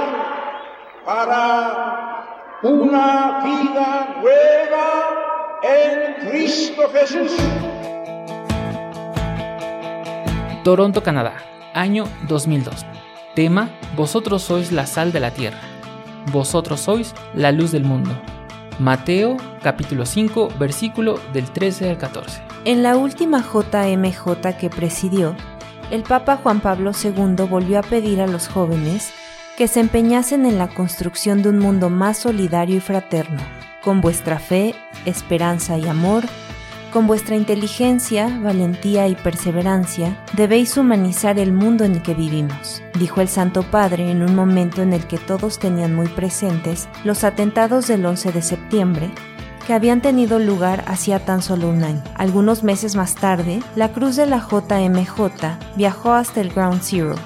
para 1.04 2.58
una 2.62 3.42
vida 3.44 4.16
nueva 4.20 5.60
en 5.62 6.28
Cristo 6.28 6.82
Jesús. 6.92 7.36
Toronto, 10.64 11.02
Canadá, 11.02 11.34
año 11.74 12.04
2002. 12.28 12.84
Tema, 13.34 13.70
Vosotros 13.96 14.42
sois 14.42 14.72
la 14.72 14.86
sal 14.86 15.12
de 15.12 15.20
la 15.20 15.30
tierra. 15.30 15.60
Vosotros 16.32 16.80
sois 16.80 17.14
la 17.34 17.52
luz 17.52 17.72
del 17.72 17.84
mundo. 17.84 18.10
Mateo, 18.78 19.36
capítulo 19.62 20.04
5, 20.04 20.50
versículo 20.58 21.18
del 21.32 21.50
13 21.50 21.90
al 21.90 21.98
14. 21.98 22.42
En 22.66 22.82
la 22.82 22.96
última 22.96 23.40
JMJ 23.42 24.58
que 24.58 24.68
presidió, 24.68 25.34
el 25.90 26.02
Papa 26.02 26.36
Juan 26.36 26.60
Pablo 26.60 26.92
II 26.92 27.46
volvió 27.48 27.78
a 27.78 27.82
pedir 27.82 28.20
a 28.20 28.26
los 28.26 28.48
jóvenes 28.48 29.12
que 29.56 29.68
se 29.68 29.80
empeñasen 29.80 30.44
en 30.44 30.58
la 30.58 30.68
construcción 30.68 31.42
de 31.42 31.48
un 31.48 31.58
mundo 31.58 31.88
más 31.88 32.18
solidario 32.18 32.76
y 32.76 32.80
fraterno. 32.80 33.40
Con 33.82 34.00
vuestra 34.00 34.38
fe, 34.38 34.74
esperanza 35.04 35.78
y 35.78 35.86
amor, 35.86 36.24
con 36.92 37.06
vuestra 37.06 37.36
inteligencia, 37.36 38.28
valentía 38.42 39.06
y 39.08 39.14
perseverancia, 39.14 40.16
debéis 40.32 40.76
humanizar 40.76 41.38
el 41.38 41.52
mundo 41.52 41.84
en 41.84 41.92
el 41.92 42.02
que 42.02 42.14
vivimos, 42.14 42.82
dijo 42.98 43.20
el 43.20 43.28
Santo 43.28 43.62
Padre 43.62 44.10
en 44.10 44.22
un 44.22 44.34
momento 44.34 44.82
en 44.82 44.92
el 44.92 45.06
que 45.06 45.18
todos 45.18 45.58
tenían 45.58 45.94
muy 45.94 46.08
presentes 46.08 46.88
los 47.04 47.22
atentados 47.24 47.86
del 47.86 48.04
11 48.04 48.32
de 48.32 48.42
septiembre, 48.42 49.10
que 49.66 49.74
habían 49.74 50.00
tenido 50.00 50.38
lugar 50.38 50.84
hacía 50.86 51.24
tan 51.24 51.42
solo 51.42 51.68
un 51.68 51.82
año. 51.82 52.02
Algunos 52.14 52.62
meses 52.62 52.94
más 52.94 53.14
tarde, 53.14 53.60
la 53.74 53.92
cruz 53.92 54.16
de 54.16 54.26
la 54.26 54.38
JMJ 54.38 55.76
viajó 55.76 56.12
hasta 56.12 56.40
el 56.40 56.50
Ground 56.50 56.82
Zero, 56.82 57.16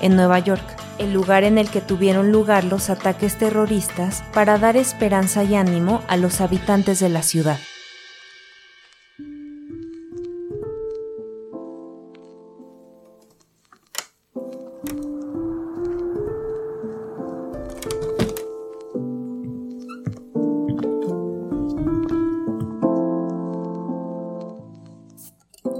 en 0.00 0.16
Nueva 0.16 0.40
York, 0.40 0.64
el 0.98 1.12
lugar 1.12 1.44
en 1.44 1.58
el 1.58 1.70
que 1.70 1.80
tuvieron 1.80 2.32
lugar 2.32 2.64
los 2.64 2.90
ataques 2.90 3.38
terroristas 3.38 4.24
para 4.32 4.58
dar 4.58 4.76
esperanza 4.76 5.44
y 5.44 5.54
ánimo 5.54 6.02
a 6.08 6.16
los 6.16 6.40
habitantes 6.40 7.00
de 7.00 7.08
la 7.08 7.22
ciudad. 7.22 7.58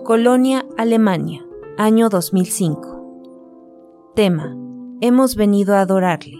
Colonia, 0.04 0.66
Alemania, 0.76 1.46
año 1.78 2.10
2005. 2.10 4.12
Tema. 4.14 4.54
Hemos 5.00 5.34
venido 5.34 5.74
a 5.74 5.80
adorarle. 5.80 6.36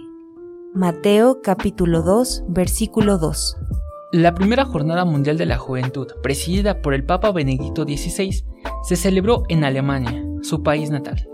Mateo 0.75 1.41
capítulo 1.43 2.03
2, 2.03 2.45
versículo 2.49 3.17
2. 3.17 3.57
La 4.13 4.35
primera 4.35 4.67
Jornada 4.67 5.07
Mundial 5.07 5.39
de 5.39 5.47
la 5.47 5.57
Juventud, 5.57 6.09
presidida 6.23 6.83
por 6.83 6.93
el 6.93 7.07
Papa 7.07 7.33
Benedicto 7.33 7.85
XVI, 7.85 8.45
se 8.83 8.97
celebró 8.97 9.45
en 9.49 9.65
Alemania, 9.65 10.23
su 10.43 10.63
país 10.63 10.91
natal. 10.91 11.27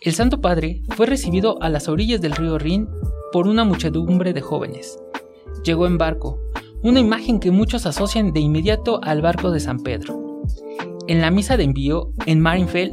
El 0.00 0.14
Santo 0.14 0.40
Padre 0.40 0.82
fue 0.90 1.06
recibido 1.06 1.60
a 1.60 1.68
las 1.68 1.88
orillas 1.88 2.20
del 2.20 2.36
río 2.36 2.58
Rin 2.58 2.88
por 3.32 3.48
una 3.48 3.64
muchedumbre 3.64 4.32
de 4.32 4.40
jóvenes. 4.40 5.00
Llegó 5.64 5.88
en 5.88 5.98
barco, 5.98 6.38
una 6.84 7.00
imagen 7.00 7.40
que 7.40 7.50
muchos 7.50 7.86
asocian 7.86 8.32
de 8.32 8.38
inmediato 8.38 9.00
al 9.02 9.20
barco 9.20 9.50
de 9.50 9.58
San 9.58 9.80
Pedro. 9.80 10.25
En 11.08 11.20
la 11.20 11.30
misa 11.30 11.56
de 11.56 11.62
envío, 11.62 12.10
en 12.26 12.40
Marienfeld, 12.40 12.92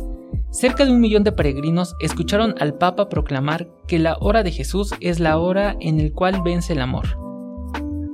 cerca 0.51 0.85
de 0.85 0.91
un 0.91 1.01
millón 1.01 1.23
de 1.23 1.31
peregrinos 1.31 1.95
escucharon 1.99 2.53
al 2.59 2.75
Papa 2.75 3.09
proclamar 3.09 3.67
que 3.87 3.97
la 3.97 4.17
hora 4.19 4.43
de 4.43 4.51
Jesús 4.51 4.93
es 4.99 5.19
la 5.19 5.39
hora 5.39 5.75
en 5.79 5.97
la 5.97 6.13
cual 6.13 6.43
vence 6.43 6.73
el 6.73 6.81
amor. 6.81 7.17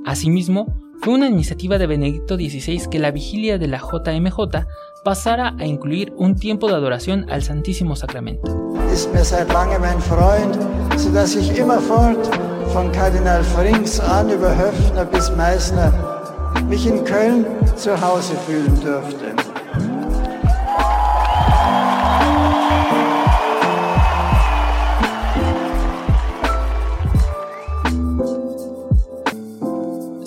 Asimismo, 0.06 0.74
fue 1.02 1.14
una 1.14 1.28
iniciativa 1.28 1.76
de 1.76 1.86
Benedicto 1.86 2.36
XVI 2.36 2.88
que 2.90 2.98
la 2.98 3.10
vigilia 3.10 3.58
de 3.58 3.68
la 3.68 3.78
JMJ 3.78 4.66
pasara 5.04 5.54
a 5.58 5.66
incluir 5.66 6.14
un 6.16 6.34
tiempo 6.34 6.68
de 6.68 6.74
adoración 6.74 7.26
al 7.30 7.42
Santísimo 7.42 7.94
Sacramento. 7.94 8.72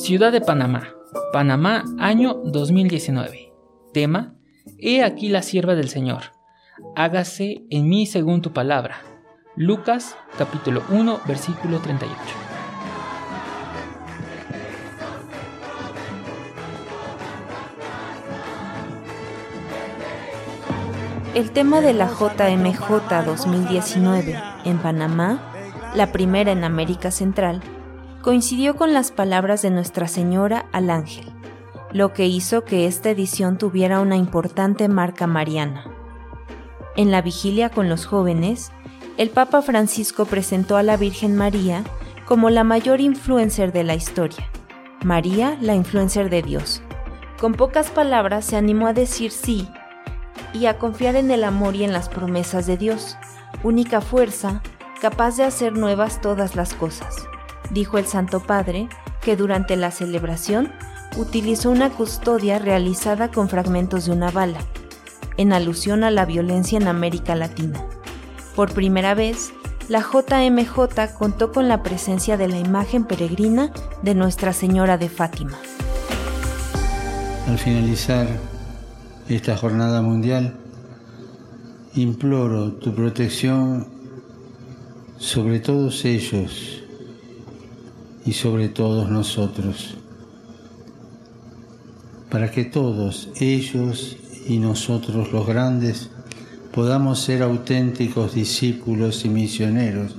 Ciudad 0.04 0.34
de 0.34 0.42
Panamá. 0.42 0.90
Panamá, 1.32 1.86
año 1.98 2.34
2019. 2.44 3.54
Tema: 3.94 4.36
He 4.78 5.02
aquí 5.02 5.30
la 5.30 5.42
sierva 5.42 5.76
del 5.76 5.88
Señor. 5.88 6.24
Hágase 6.98 7.64
en 7.70 7.88
mí 7.88 8.06
según 8.06 8.42
tu 8.42 8.52
palabra. 8.52 8.98
Lucas, 9.56 10.18
capítulo 10.38 10.84
1, 10.90 11.22
versículo 11.26 11.80
38. 11.80 12.14
El 21.34 21.52
tema 21.52 21.80
de 21.80 21.94
la 21.94 22.08
JMJ 22.08 23.26
2019 23.26 24.38
en 24.66 24.80
Panamá, 24.80 25.54
la 25.96 26.12
primera 26.12 26.52
en 26.52 26.66
América 26.66 27.10
Central, 27.10 27.62
coincidió 28.24 28.78
con 28.78 28.94
las 28.94 29.12
palabras 29.12 29.62
de 29.62 29.70
Nuestra 29.70 30.08
Señora 30.08 30.66
al 30.72 30.90
Ángel, 30.90 31.26
lo 31.92 32.14
que 32.14 32.26
hizo 32.26 32.64
que 32.64 32.88
esta 32.88 33.10
edición 33.10 33.58
tuviera 33.58 34.00
una 34.00 34.16
importante 34.16 34.88
marca 34.88 35.28
mariana. 35.28 35.84
En 36.96 37.12
la 37.12 37.22
vigilia 37.22 37.70
con 37.70 37.90
los 37.90 38.06
jóvenes, 38.06 38.72
el 39.18 39.30
Papa 39.30 39.62
Francisco 39.62 40.24
presentó 40.24 40.78
a 40.78 40.84
la 40.84 40.96
Virgen 40.96 41.36
María 41.36 41.84
como 42.26 42.50
la 42.50 42.64
mayor 42.64 43.02
influencer 43.02 43.74
de 43.74 43.84
la 43.84 43.94
historia. 43.94 44.50
María, 45.04 45.58
la 45.60 45.76
influencer 45.76 46.30
de 46.30 46.44
Dios. 46.44 46.82
Con 47.42 47.54
pocas 47.54 47.90
palabras 47.90 48.46
se 48.46 48.56
animó 48.56 48.88
a 48.88 48.94
decir 48.94 49.32
sí 49.32 49.68
y 50.54 50.68
a 50.68 50.80
confiar 50.80 51.18
en 51.18 51.30
el 51.30 51.44
amor 51.44 51.76
y 51.76 51.84
en 51.84 51.92
las 51.92 52.08
promesas 52.08 52.68
de 52.68 52.78
Dios, 52.78 53.18
única 53.64 54.00
fuerza 54.00 54.62
capaz 55.02 55.36
de 55.36 55.44
hacer 55.44 55.74
nuevas 55.74 56.22
todas 56.22 56.56
las 56.56 56.74
cosas. 56.74 57.28
Dijo 57.74 57.98
el 57.98 58.06
Santo 58.06 58.40
Padre 58.40 58.88
que 59.22 59.36
durante 59.36 59.76
la 59.76 59.90
celebración 59.90 60.72
utilizó 61.18 61.72
una 61.72 61.90
custodia 61.90 62.60
realizada 62.60 63.32
con 63.32 63.50
fragmentos 63.50 64.06
de 64.06 64.12
una 64.12 64.30
bala, 64.30 64.60
en 65.38 65.54
alusión 65.54 66.04
a 66.04 66.12
la 66.12 66.26
violencia 66.26 66.78
en 66.78 66.88
América 66.88 67.34
Latina. 67.34 67.84
Por 68.56 68.74
primera 68.74 69.16
vez, 69.16 69.54
la 69.90 70.02
JMJ 70.02 71.18
contó 71.18 71.52
con 71.52 71.68
la 71.68 71.82
presencia 71.82 72.38
de 72.38 72.48
la 72.48 72.60
imagen 72.60 73.06
peregrina 73.06 73.72
de 74.04 74.14
Nuestra 74.14 74.54
Señora 74.54 75.00
de 75.00 75.10
Fátima. 75.10 75.58
Al 77.48 77.58
finalizar 77.58 78.28
esta 79.28 79.58
jornada 79.58 80.02
mundial, 80.04 80.56
imploro 81.96 82.74
tu 82.74 82.94
protección 82.94 83.88
sobre 85.18 85.60
todos 85.60 86.06
ellos 86.06 86.83
y 88.26 88.34
sobre 88.34 88.70
todos 88.70 89.10
nosotros, 89.10 89.96
para 92.30 92.52
que 92.52 92.66
todos 92.66 93.30
ellos 93.40 94.18
y 94.48 94.60
nosotros 94.60 95.32
los 95.32 95.46
grandes 95.46 96.10
podamos 96.74 97.20
ser 97.20 97.44
auténticos 97.44 98.34
discípulos 98.34 99.26
y 99.26 99.30
misioneros, 99.30 100.16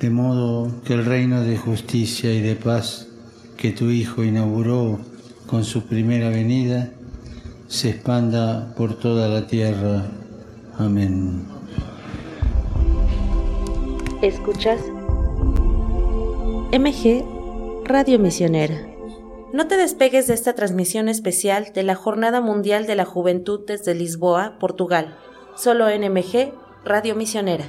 de 0.00 0.10
modo 0.10 0.70
que 0.84 0.94
el 0.94 1.04
reino 1.04 1.42
de 1.42 1.56
justicia 1.56 2.32
y 2.32 2.40
de 2.40 2.56
paz 2.56 3.08
que 3.56 3.72
tu 3.72 3.90
Hijo 3.90 4.24
inauguró 4.24 5.00
con 5.46 5.64
su 5.64 5.82
primera 5.82 6.28
venida 6.30 6.92
se 7.68 7.90
expanda 7.90 8.74
por 8.76 8.94
toda 8.94 9.28
la 9.28 9.46
tierra. 9.46 10.06
Amén. 10.78 11.42
Escuchas 14.22 14.80
MG 16.72 17.24
Radio 17.84 18.18
Misionera. 18.18 18.76
No 19.52 19.66
te 19.66 19.76
despegues 19.76 20.26
de 20.26 20.34
esta 20.34 20.54
transmisión 20.54 21.08
especial 21.08 21.72
de 21.74 21.82
la 21.82 21.94
Jornada 21.94 22.40
Mundial 22.40 22.86
de 22.86 22.94
la 22.94 23.04
Juventud 23.06 23.60
desde 23.66 23.94
Lisboa, 23.94 24.56
Portugal. 24.60 25.16
Solo 25.56 25.88
en 25.88 26.02
MG 26.12 26.52
Radio 26.84 27.14
Misionera. 27.14 27.64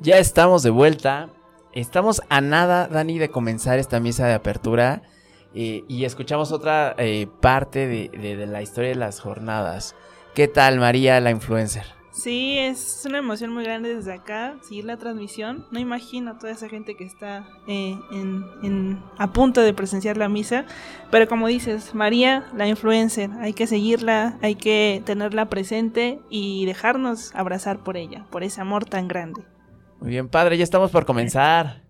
Ya 0.00 0.18
estamos 0.18 0.62
de 0.62 0.70
vuelta. 0.70 1.30
Estamos 1.72 2.20
a 2.28 2.40
nada, 2.40 2.86
Dani, 2.88 3.18
de 3.18 3.30
comenzar 3.30 3.78
esta 3.78 4.00
misa 4.00 4.26
de 4.26 4.34
apertura. 4.34 5.02
eh, 5.56 5.84
y 5.88 6.04
escuchamos 6.04 6.50
otra 6.50 6.94
eh, 6.98 7.28
parte 7.40 7.86
de, 7.86 8.08
de- 8.20 8.36
de 8.36 8.46
la 8.46 8.60
historia 8.60 8.90
de 8.90 8.96
las 8.96 9.20
jornadas. 9.20 9.94
¿Qué 10.34 10.48
tal, 10.48 10.80
María, 10.80 11.20
la 11.20 11.30
influencer? 11.30 11.84
Sí, 12.14 12.56
es 12.58 13.02
una 13.06 13.18
emoción 13.18 13.52
muy 13.52 13.64
grande 13.64 13.92
desde 13.92 14.12
acá, 14.12 14.54
seguir 14.62 14.84
la 14.84 14.96
transmisión. 14.96 15.66
No 15.72 15.80
imagino 15.80 16.38
toda 16.38 16.52
esa 16.52 16.68
gente 16.68 16.94
que 16.94 17.02
está 17.04 17.44
eh, 17.66 17.98
en- 18.12 19.02
a 19.18 19.32
punto 19.32 19.60
de 19.60 19.74
presenciar 19.74 20.16
la 20.16 20.28
misa. 20.28 20.64
Pero 21.10 21.26
como 21.26 21.48
dices, 21.48 21.92
María, 21.94 22.46
la 22.56 22.68
influencer, 22.68 23.30
hay 23.40 23.52
que 23.52 23.66
seguirla, 23.66 24.38
hay 24.42 24.54
que 24.54 25.02
tenerla 25.04 25.50
presente 25.50 26.20
y 26.30 26.66
dejarnos 26.66 27.34
abrazar 27.34 27.78
por 27.80 27.96
ella, 27.96 28.24
por 28.30 28.44
ese 28.44 28.60
amor 28.60 28.84
tan 28.84 29.08
grande. 29.08 29.42
Muy 30.00 30.10
bien, 30.10 30.28
padre, 30.28 30.56
ya 30.56 30.64
estamos 30.64 30.90
por 30.92 31.04
comenzar. 31.06 31.83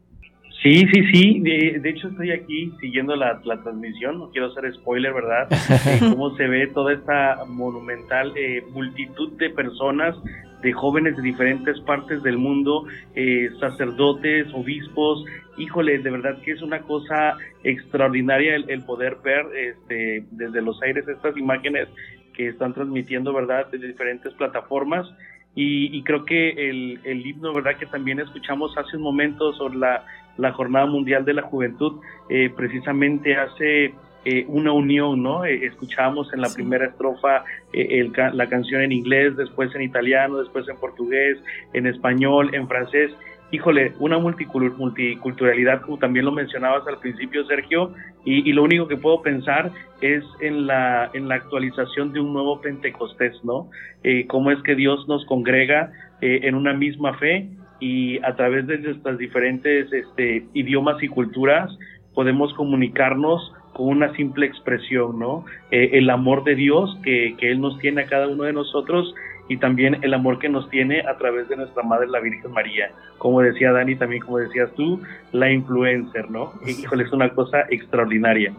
Sí, 0.65 0.87
sí, 0.95 1.05
sí. 1.13 1.41
De, 1.41 1.79
de 1.79 1.91
hecho, 1.91 2.09
estoy 2.09 2.31
aquí 2.31 2.73
siguiendo 2.81 3.15
la, 3.15 3.39
la 3.45 3.63
transmisión. 3.63 4.19
No 4.19 4.31
quiero 4.31 4.47
hacer 4.47 4.73
spoiler, 4.73 5.13
¿verdad? 5.13 5.47
Eh, 5.87 5.99
cómo 6.01 6.35
se 6.37 6.49
ve 6.49 6.69
toda 6.69 6.95
esta 6.95 7.45
monumental 7.47 8.33
eh, 8.35 8.63
multitud 8.73 9.33
de 9.33 9.51
personas, 9.51 10.17
de 10.63 10.73
jóvenes 10.73 11.17
de 11.19 11.23
diferentes 11.23 11.79
partes 11.81 12.23
del 12.23 12.39
mundo, 12.39 12.87
eh, 13.15 13.51
sacerdotes, 13.61 14.47
obispos. 14.55 15.27
Híjole, 15.59 15.99
de 15.99 16.11
verdad 16.11 16.41
que 16.43 16.53
es 16.53 16.63
una 16.63 16.81
cosa 16.81 17.37
extraordinaria 17.63 18.57
el, 18.57 18.65
el 18.71 18.83
poder 18.85 19.19
ver 19.23 19.45
este, 19.55 20.25
desde 20.31 20.63
los 20.63 20.81
aires 20.81 21.07
estas 21.07 21.37
imágenes 21.37 21.89
que 22.33 22.49
están 22.49 22.73
transmitiendo, 22.73 23.35
¿verdad?, 23.35 23.71
de 23.71 23.87
diferentes 23.87 24.33
plataformas. 24.33 25.07
Y, 25.55 25.97
y 25.97 26.03
creo 26.03 26.25
que 26.25 26.71
el, 26.71 27.01
el 27.05 27.27
himno, 27.27 27.53
¿verdad?, 27.53 27.77
que 27.77 27.87
también 27.87 28.19
escuchamos 28.19 28.77
hace 28.79 28.97
un 28.97 29.03
momento 29.03 29.53
sobre 29.53 29.77
la, 29.77 30.05
la 30.37 30.53
Jornada 30.53 30.87
Mundial 30.87 31.25
de 31.25 31.35
la 31.35 31.43
Juventud, 31.43 32.01
eh, 32.29 32.51
precisamente 32.57 33.37
hace 33.37 33.95
eh, 34.25 34.45
una 34.49 34.73
unión, 34.73 35.23
¿no? 35.23 35.45
Eh, 35.45 35.67
escuchábamos 35.67 36.33
en 36.33 36.41
la 36.41 36.49
primera 36.55 36.87
estrofa 36.87 37.45
eh, 37.73 38.01
el 38.01 38.13
la 38.33 38.49
canción 38.49 38.81
en 38.81 38.93
inglés, 38.93 39.37
después 39.37 39.75
en 39.75 39.83
italiano, 39.83 40.39
después 40.39 40.67
en 40.69 40.77
portugués, 40.77 41.39
en 41.73 41.87
español, 41.87 42.51
en 42.55 42.67
francés. 42.67 43.11
Híjole, 43.51 43.93
una 44.01 44.19
multicul- 44.19 44.75
multiculturalidad, 44.77 45.83
como 45.83 45.99
también 45.99 46.25
lo 46.25 46.33
mencionabas 46.33 46.89
al 46.89 46.99
principio, 46.99 47.45
Sergio, 47.45 47.93
y, 48.25 48.49
y 48.49 48.53
lo 48.53 48.65
único 48.65 48.89
que 48.89 48.97
puedo 48.97 49.23
pensar 49.23 49.71
es 50.01 50.25
en 50.41 50.67
la, 50.67 51.11
en 51.13 51.29
la 51.29 51.37
actualización 51.37 52.13
de 52.13 52.21
un 52.21 52.33
nuevo 52.33 52.61
Pentecostés, 52.61 53.45
¿no? 53.45 53.69
Eh, 54.03 54.27
cómo 54.27 54.51
es 54.51 54.61
que 54.63 54.75
Dios 54.75 55.07
nos 55.07 55.25
congrega 55.27 55.93
eh, 56.21 56.41
en 56.45 56.55
una 56.55 56.73
misma 56.73 57.15
fe 57.19 57.49
y 57.81 58.19
a 58.25 58.35
través 58.37 58.67
de 58.67 58.79
nuestras 58.79 59.19
diferentes 59.19 59.93
este, 59.93 60.47
idiomas 60.55 61.03
y 61.03 61.09
culturas 61.09 61.71
podemos 62.15 62.55
comunicarnos 62.55 63.53
con 63.73 63.89
una 63.89 64.15
simple 64.15 64.47
expresión, 64.47 65.19
¿no? 65.19 65.45
Eh, 65.71 65.91
el 65.95 66.09
amor 66.09 66.45
de 66.45 66.55
Dios 66.55 66.97
que, 67.03 67.35
que 67.39 67.51
Él 67.51 67.61
nos 67.61 67.79
tiene 67.81 68.03
a 68.03 68.07
cada 68.07 68.29
uno 68.29 68.45
de 68.45 68.53
nosotros 68.53 69.15
y 69.49 69.59
también 69.59 69.99
el 70.03 70.15
amor 70.15 70.39
que 70.39 70.49
nos 70.49 70.69
tiene 70.71 71.01
a 71.01 71.17
través 71.19 71.49
de 71.49 71.57
nuestra 71.57 71.83
Madre 71.83 72.07
la 72.09 72.21
Virgen 72.21 72.53
María. 72.53 72.91
Como 73.19 73.41
decía 73.43 73.73
Dani, 73.73 73.97
también 73.97 74.23
como 74.23 74.39
decías 74.39 74.73
tú, 74.75 75.01
la 75.33 75.51
influencer, 75.51 76.31
¿no? 76.31 76.53
Híjole, 76.67 77.05
es 77.05 77.13
una 77.13 77.29
cosa 77.31 77.65
extraordinaria. 77.71 78.55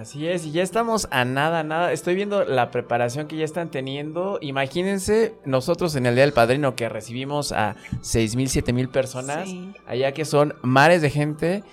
Así 0.00 0.26
es, 0.26 0.46
y 0.46 0.52
ya 0.52 0.62
estamos 0.62 1.06
a 1.10 1.24
nada, 1.24 1.62
nada. 1.62 1.92
Estoy 1.92 2.14
viendo 2.14 2.44
la 2.44 2.70
preparación 2.70 3.26
que 3.28 3.36
ya 3.36 3.44
están 3.44 3.70
teniendo. 3.70 4.38
Imagínense 4.40 5.34
nosotros 5.44 5.94
en 5.96 6.06
el 6.06 6.14
Día 6.14 6.24
del 6.24 6.32
Padrino 6.32 6.74
que 6.74 6.88
recibimos 6.88 7.52
a 7.52 7.76
6 8.00 8.36
mil, 8.36 8.48
7 8.48 8.72
mil 8.72 8.88
personas, 8.88 9.48
Sí. 9.48 9.72
allá 9.86 10.12
que 10.12 10.24
son 10.24 10.54
mares 10.62 11.02
de 11.02 11.10
gente 11.10 11.64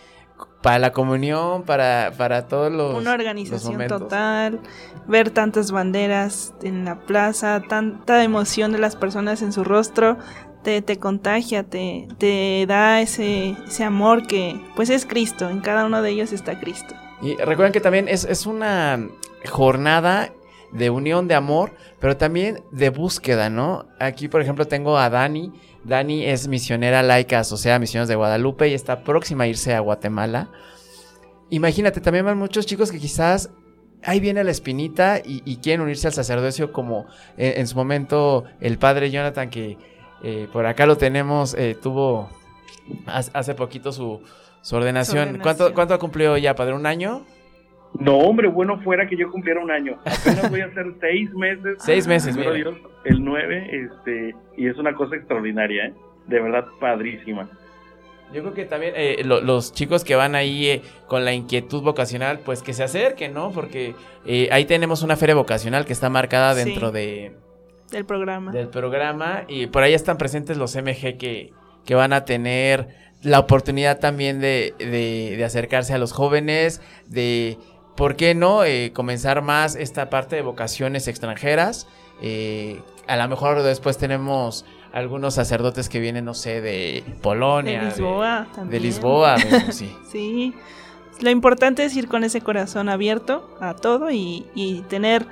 para 0.62 0.80
la 0.80 0.92
comunión, 0.92 1.64
para, 1.64 2.12
para 2.18 2.48
todos 2.48 2.72
los 2.72 2.98
Una 2.98 3.14
organización 3.14 3.88
total, 3.88 4.60
ver 5.08 5.30
tantas 5.30 5.72
banderas 5.72 6.54
en 6.62 6.86
la 6.86 7.00
plaza, 7.00 7.62
tanta 7.68 8.24
emoción 8.24 8.72
de 8.72 8.80
las 8.80 8.96
personas 8.96 9.42
en 9.42 9.54
su 9.54 9.64
rostro, 9.64 10.18
te, 10.64 10.82
te 10.82 11.00
contagia, 11.00 11.64
te, 11.64 12.08
te 12.18 12.66
da 12.68 13.00
ese, 13.02 13.56
ese 13.66 13.84
amor 13.86 14.28
que 14.28 14.60
pues 14.76 14.90
es 14.90 15.06
Cristo, 15.06 15.50
en 15.50 15.62
cada 15.62 15.86
uno 15.86 16.02
de 16.02 16.10
ellos 16.12 16.34
está 16.34 16.60
Cristo. 16.60 16.94
Y 17.22 17.36
recuerden 17.36 17.72
que 17.72 17.82
también 17.82 18.08
es, 18.08 18.24
es 18.24 18.46
una 18.46 19.08
jornada 19.50 20.32
de 20.72 20.90
unión, 20.90 21.28
de 21.28 21.36
amor, 21.36 21.74
pero 22.00 22.18
también 22.18 22.64
de 22.72 22.90
búsqueda, 22.90 23.50
¿no? 23.50 23.88
Aquí, 24.00 24.28
por 24.28 24.42
ejemplo, 24.42 24.66
tengo 24.66 24.98
a 24.98 25.10
Dani. 25.10 25.52
Dani 25.84 26.26
es 26.26 26.48
misionera 26.48 27.02
laica 27.02 27.40
asociada 27.40 27.78
a 27.78 27.80
Misiones 27.80 28.08
de 28.08 28.16
Guadalupe 28.16 28.68
y 28.68 28.74
está 28.74 29.04
próxima 29.04 29.46
a 29.46 29.48
irse 29.48 29.74
a 29.74 29.80
Guatemala. 29.80 30.50
Imagínate, 31.50 32.02
también 32.02 32.26
van 32.26 32.38
muchos 32.38 32.66
chicos 32.66 32.92
que 32.92 33.00
quizás 33.00 33.50
ahí 34.04 34.20
viene 34.20 34.44
la 34.44 34.52
espinita 34.52 35.22
y, 35.24 35.58
quieren 35.58 35.82
unirse 35.82 36.08
al 36.08 36.14
sacerdocio 36.14 36.72
como 36.72 37.08
en, 37.38 37.68
su 37.68 37.76
momento 37.76 38.44
el 38.60 38.78
padre 38.78 39.10
Jonathan, 39.10 39.50
que 39.50 39.78
eh, 40.22 40.48
por 40.52 40.66
acá 40.66 40.86
lo 40.86 40.98
tenemos, 40.98 41.54
eh, 41.56 41.76
tuvo 41.82 42.30
hace 43.08 43.56
poquito 43.56 43.92
su, 43.92 44.22
su 44.62 44.76
ordenación. 44.76 45.20
ordenación. 45.30 45.42
¿Cuánto, 45.42 45.74
¿Cuánto 45.74 45.94
ha 45.94 46.00
cumplido 46.00 46.38
ya, 46.38 46.56
padre? 46.56 46.74
¿Un 46.74 46.86
año? 46.86 47.26
No, 48.00 48.18
hombre, 48.20 48.48
bueno 48.48 48.80
fuera 48.82 49.08
que 49.08 49.18
yo 49.18 49.32
cumpliera 49.32 49.60
un 49.62 49.72
año. 49.72 49.98
Apenas 50.06 50.50
voy 50.52 50.62
a 50.62 50.66
hacer 50.66 50.86
seis 51.02 51.34
meses. 51.34 51.78
Seis 51.80 52.08
meses, 52.08 52.38
mira. 52.38 52.52
Dios, 52.54 52.76
el 53.06 53.24
9, 53.24 53.86
este, 53.86 54.36
y 54.58 54.68
es 54.68 54.78
una 54.78 54.94
cosa 54.94 55.16
extraordinaria, 55.16 55.86
¿eh? 55.88 55.94
De 56.28 56.40
verdad, 56.40 56.66
padrísima. 56.80 57.50
Yo 58.32 58.42
creo 58.44 58.54
que 58.54 58.66
también 58.66 58.94
eh, 58.96 59.24
lo- 59.26 59.42
los 59.42 59.74
chicos 59.74 60.04
que 60.04 60.14
van 60.16 60.36
ahí 60.36 60.68
eh, 60.68 60.82
con 61.08 61.26
la 61.26 61.34
inquietud 61.34 61.82
vocacional, 61.82 62.40
pues 62.46 62.62
que 62.62 62.74
se 62.74 62.84
acerquen, 62.84 63.34
¿no? 63.34 63.50
Porque 63.52 63.96
eh, 64.24 64.50
ahí 64.52 64.66
tenemos 64.66 65.02
una 65.02 65.16
feria 65.16 65.34
vocacional 65.34 65.86
que 65.86 65.94
está 65.94 66.12
marcada 66.12 66.54
Sí. 66.54 66.66
dentro 66.66 66.92
de, 66.92 67.32
Del 67.92 68.06
programa. 68.06 68.52
del 68.52 68.68
programa 68.68 69.46
y 69.48 69.66
por 69.66 69.82
ahí 69.82 69.96
están 69.96 70.20
presentes 70.20 70.58
los 70.58 70.76
MG 70.76 71.18
que, 71.18 71.54
que 71.86 71.96
van 71.96 72.14
a 72.14 72.24
tener 72.24 72.90
la 73.22 73.40
oportunidad 73.40 74.00
también 74.00 74.40
de, 74.40 74.74
de- 74.80 75.36
de 75.38 75.44
acercarse 75.46 75.94
a 75.94 75.98
los 75.98 76.12
jóvenes, 76.14 76.82
de, 77.08 77.58
¿por 77.96 78.16
qué 78.16 78.34
no? 78.36 78.64
Eh, 78.64 78.92
comenzar 78.94 79.42
más 79.42 79.76
esta 79.76 80.10
parte 80.10 80.36
de 80.38 80.42
vocaciones 80.42 81.08
extranjeras. 81.08 81.88
Eh, 82.22 82.80
a 83.08 83.18
lo 83.18 83.28
mejor 83.28 83.62
después 83.64 83.98
tenemos 83.98 84.66
algunos 84.94 85.34
sacerdotes 85.36 85.90
que 85.90 86.00
vienen, 86.00 86.26
no 86.26 86.34
sé, 86.34 86.62
de 86.62 87.04
Polonia. 87.22 87.80
de 87.82 87.86
Lisboa 87.88 88.48
de 88.52 88.56
también. 88.56 88.84
Lisboa, 88.84 89.36
mismo, 89.38 89.72
sí. 89.72 89.96
Sí. 90.12 90.54
Lo 91.22 91.30
importante 91.30 91.84
es 91.84 91.96
ir 91.98 92.08
con 92.08 92.24
ese 92.24 92.40
corazón 92.40 92.88
abierto 92.88 93.50
a 93.60 93.74
todo 93.76 94.10
y, 94.10 94.46
y 94.56 94.82
tener 94.84 95.26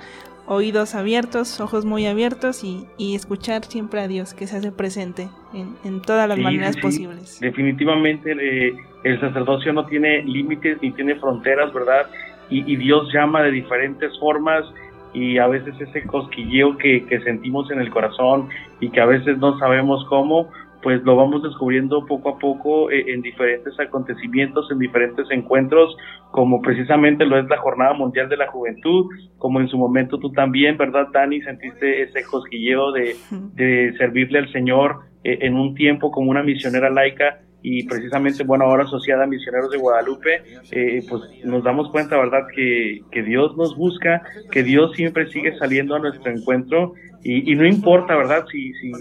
oídos 0.46 0.96
abiertos, 0.96 1.60
ojos 1.62 1.86
muy 1.86 2.06
abiertos 2.06 2.64
y, 2.64 2.86
y 2.98 3.16
escuchar 3.16 3.64
siempre 3.66 4.02
a 4.02 4.08
Dios 4.08 4.34
que 4.34 4.48
se 4.48 4.58
hace 4.58 4.72
presente 4.74 5.30
en, 5.54 5.76
en 5.84 6.02
todas 6.02 6.28
las 6.28 6.38
Sí, 6.38 6.44
maneras 6.44 6.76
sí, 6.76 6.82
posibles. 6.82 7.40
Definitivamente 7.40 8.32
eh, 8.32 8.76
el 9.04 9.20
sacerdocio 9.20 9.74
no 9.74 9.86
tiene 9.86 10.24
límites 10.24 10.78
ni 10.82 10.92
tiene 10.92 11.16
fronteras, 11.16 11.74
¿verdad? 11.74 12.08
Y, 12.50 12.72
y 12.72 12.76
Dios 12.78 13.12
llama 13.14 13.44
de 13.44 13.52
diferentes 13.52 14.18
formas 14.20 14.66
y 15.14 15.38
a 15.38 15.48
veces 15.48 15.74
ese 15.80 16.04
cosquilleo 16.04 16.78
que, 16.78 17.06
que 17.06 17.20
sentimos 17.22 17.72
en 17.72 17.80
el 17.80 17.90
corazón 17.90 18.50
y 18.80 18.90
que 18.90 19.02
a 19.02 19.06
veces 19.06 19.38
no 19.38 19.58
sabemos 19.58 20.06
cómo, 20.10 20.50
pues 20.84 21.02
lo 21.04 21.16
vamos 21.16 21.42
descubriendo 21.44 22.06
poco 22.06 22.30
a 22.30 22.38
poco 22.40 22.92
eh, 22.92 23.06
en 23.08 23.22
diferentes 23.22 23.78
acontecimientos, 23.80 24.70
en 24.72 24.80
diferentes 24.80 25.26
encuentros, 25.32 25.96
como 26.32 26.62
precisamente 26.62 27.26
lo 27.26 27.40
es 27.40 27.48
la 27.50 27.58
Jornada 27.58 27.94
Mundial 27.94 28.30
de 28.30 28.38
la 28.38 28.48
Juventud, 28.48 29.08
como 29.38 29.60
en 29.60 29.68
su 29.70 29.78
momento 29.78 30.20
tú 30.20 30.32
también, 30.32 30.78
¿verdad, 30.78 31.08
Dani? 31.12 31.42
Sentiste 31.42 32.04
ese 32.04 32.24
cosquilleo 32.24 32.92
de, 32.92 33.16
de 33.56 33.94
servirle 33.98 34.40
al 34.40 34.52
Señor 34.52 35.07
eh, 35.24 35.40
en 35.42 35.56
un 35.56 35.76
tiempo 35.76 36.12
como 36.12 36.32
una 36.32 36.44
misionera 36.44 36.90
laica 36.90 37.40
y 37.62 37.84
precisamente, 37.84 38.44
bueno, 38.44 38.66
ahora 38.66 38.84
asociada 38.84 39.24
a 39.24 39.28
Misioneros 39.28 39.72
de 39.72 39.78
Guadalupe, 39.78 40.42
eh, 40.72 41.04
pues 41.10 41.24
nos 41.44 41.64
damos 41.64 41.90
cuenta, 41.92 42.18
¿verdad?, 42.18 42.48
que, 42.56 43.02
que 43.12 43.24
Dios 43.24 43.58
nos 43.58 43.76
busca, 43.76 44.22
que 44.52 44.64
Dios 44.64 44.96
siempre 44.96 45.30
sigue 45.32 45.58
saliendo 45.58 45.96
a 45.96 46.00
nuestro 46.00 46.32
encuentro 46.32 46.94
y, 47.24 47.52
y 47.52 47.56
no 47.56 47.66
importa, 47.66 48.16
¿verdad?, 48.16 48.46
si, 48.52 48.72
si 48.74 48.92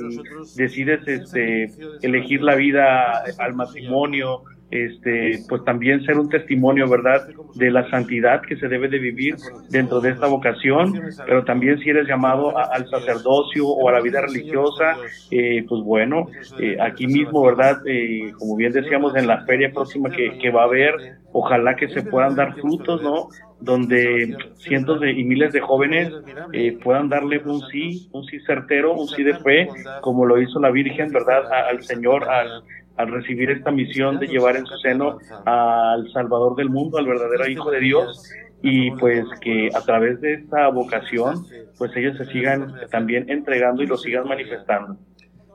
decides 0.56 1.06
este, 1.06 1.70
elegir 2.02 2.42
la 2.42 2.56
vida 2.56 3.22
al 3.38 3.54
matrimonio, 3.54 4.42
este, 4.70 5.44
pues 5.48 5.64
también 5.64 6.02
ser 6.04 6.18
un 6.18 6.28
testimonio, 6.28 6.88
¿verdad?, 6.88 7.26
de 7.54 7.70
la 7.70 7.88
santidad 7.90 8.42
que 8.42 8.56
se 8.56 8.68
debe 8.68 8.88
de 8.88 8.98
vivir 8.98 9.38
dentro 9.68 10.00
de 10.00 10.10
esta 10.10 10.26
vocación, 10.26 11.00
pero 11.24 11.44
también 11.44 11.78
si 11.78 11.90
eres 11.90 12.06
llamado 12.06 12.56
a- 12.58 12.64
al 12.72 12.88
sacerdocio 12.90 13.66
o 13.66 13.88
a 13.88 13.92
la 13.92 14.00
vida 14.00 14.20
religiosa, 14.20 14.98
eh, 15.30 15.64
pues 15.68 15.82
bueno, 15.82 16.30
eh, 16.56 16.76
aquí 16.80 17.06
mismo, 17.06 17.42
¿verdad?, 17.44 17.80
Eh, 17.86 18.32
como 18.38 18.56
bien 18.56 18.72
decíamos 18.72 19.14
en 19.16 19.26
la 19.26 19.44
feria 19.44 19.72
próxima 19.72 20.10
que, 20.10 20.36
que 20.38 20.50
va 20.50 20.62
a 20.62 20.64
haber, 20.64 20.94
ojalá 21.32 21.76
que 21.76 21.88
se 21.90 22.02
puedan 22.02 22.34
dar 22.34 22.58
frutos, 22.60 23.02
¿no?, 23.02 23.28
donde 23.58 24.36
cientos 24.58 25.00
de, 25.00 25.12
y 25.12 25.24
miles 25.24 25.52
de 25.52 25.60
jóvenes 25.60 26.14
eh, 26.52 26.78
puedan 26.82 27.08
darle 27.08 27.40
un 27.44 27.62
sí, 27.62 28.06
un 28.12 28.24
sí 28.24 28.38
certero, 28.46 28.94
un 28.94 29.08
sí 29.08 29.22
de 29.22 29.34
fe, 29.36 29.72
como 30.00 30.24
lo 30.26 30.40
hizo 30.40 30.60
la 30.60 30.70
Virgen, 30.70 31.10
¿verdad?, 31.12 31.42
a- 31.50 31.68
al 31.70 31.82
Señor, 31.86 32.28
al, 32.30 32.64
al 32.96 33.08
recibir 33.08 33.50
esta 33.50 33.70
misión 33.70 34.18
de 34.18 34.26
llevar 34.26 34.56
en 34.56 34.66
su 34.66 34.76
seno 34.78 35.18
al 35.44 36.10
Salvador 36.12 36.56
del 36.56 36.70
mundo, 36.70 36.98
al 36.98 37.06
verdadero 37.06 37.48
Hijo 37.48 37.70
de 37.70 37.80
Dios, 37.80 38.30
y 38.62 38.90
pues 38.92 39.24
que 39.40 39.70
a 39.74 39.80
través 39.82 40.20
de 40.20 40.34
esta 40.34 40.68
vocación, 40.68 41.46
pues 41.78 41.94
ellos 41.96 42.16
se 42.16 42.26
sigan 42.26 42.74
también 42.90 43.28
entregando 43.30 43.82
y 43.82 43.86
lo 43.86 43.96
sigan 43.96 44.26
manifestando. 44.26 44.96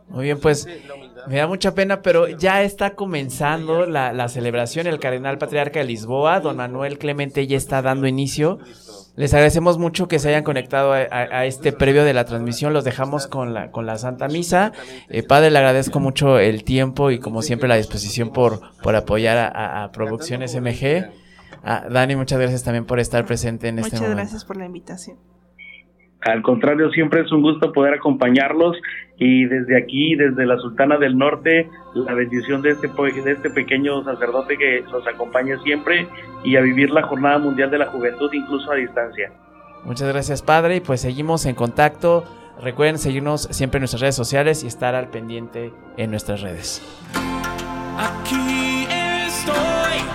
Muy 0.07 0.25
bien, 0.25 0.39
pues 0.41 0.67
me 1.27 1.37
da 1.37 1.47
mucha 1.47 1.73
pena, 1.73 2.01
pero 2.01 2.27
ya 2.27 2.63
está 2.63 2.95
comenzando 2.95 3.85
la, 3.85 4.11
la 4.11 4.27
celebración. 4.27 4.85
El 4.87 4.99
cardenal 4.99 5.37
patriarca 5.37 5.79
de 5.79 5.85
Lisboa, 5.85 6.41
don 6.41 6.57
Manuel 6.57 6.97
Clemente, 6.97 7.47
ya 7.47 7.55
está 7.55 7.81
dando 7.81 8.07
inicio. 8.07 8.59
Les 9.15 9.33
agradecemos 9.33 9.77
mucho 9.77 10.07
que 10.07 10.19
se 10.19 10.29
hayan 10.29 10.43
conectado 10.43 10.93
a, 10.93 10.99
a- 10.99 11.39
a 11.39 11.45
este 11.45 11.73
previo 11.73 12.03
de 12.05 12.13
la 12.13 12.25
transmisión. 12.25 12.71
Los 12.73 12.83
dejamos 12.85 13.27
con 13.27 13.53
la, 13.53 13.69
con 13.71 13.85
la 13.85 13.97
Santa 13.97 14.27
Misa. 14.29 14.71
Eh, 15.09 15.21
padre, 15.23 15.51
le 15.51 15.57
agradezco 15.59 15.99
mucho 15.99 16.39
el 16.39 16.63
tiempo 16.63 17.11
y 17.11 17.19
como 17.19 17.41
siempre 17.41 17.67
la 17.67 17.75
disposición 17.75 18.31
por, 18.31 18.61
por 18.81 18.95
apoyar 18.95 19.37
a, 19.53 19.91
Producciones 19.91 20.55
MG. 20.55 21.09
Ah, 21.63 21.85
Dani, 21.91 22.15
muchas 22.15 22.39
gracias 22.39 22.63
también 22.63 22.85
por 22.85 22.99
estar 22.99 23.25
presente 23.25 23.67
en 23.67 23.79
este 23.79 23.89
Muchas 23.91 24.01
momento. 24.01 24.17
gracias 24.21 24.45
por 24.45 24.57
la 24.57 24.65
invitación. 24.65 25.17
Al 26.23 26.41
contrario, 26.43 26.91
siempre 26.91 27.21
es 27.21 27.31
un 27.31 27.41
gusto 27.41 27.71
poder 27.73 27.95
acompañarlos 27.95 28.77
y 29.17 29.45
desde 29.45 29.75
aquí, 29.77 30.15
desde 30.15 30.45
la 30.45 30.57
Sultana 30.59 30.97
del 30.97 31.17
Norte, 31.17 31.67
la 31.95 32.13
bendición 32.13 32.61
de 32.61 32.71
este, 32.71 32.89
po- 32.89 33.05
de 33.05 33.31
este 33.31 33.49
pequeño 33.49 34.03
sacerdote 34.03 34.55
que 34.57 34.83
nos 34.91 35.05
acompaña 35.07 35.57
siempre 35.63 36.07
y 36.43 36.55
a 36.57 36.61
vivir 36.61 36.91
la 36.91 37.01
Jornada 37.03 37.39
Mundial 37.39 37.71
de 37.71 37.79
la 37.79 37.87
Juventud 37.87 38.29
incluso 38.33 38.71
a 38.71 38.75
distancia. 38.75 39.31
Muchas 39.83 40.07
gracias, 40.09 40.43
padre. 40.43 40.75
Y 40.75 40.79
pues 40.81 41.01
seguimos 41.01 41.45
en 41.47 41.55
contacto. 41.55 42.23
Recuerden 42.61 42.99
seguirnos 42.99 43.43
siempre 43.49 43.79
en 43.79 43.81
nuestras 43.81 44.01
redes 44.01 44.15
sociales 44.15 44.63
y 44.63 44.67
estar 44.67 44.93
al 44.93 45.07
pendiente 45.09 45.73
en 45.97 46.11
nuestras 46.11 46.41
redes. 46.41 46.83
Aquí 47.97 48.85
estoy. 49.25 50.05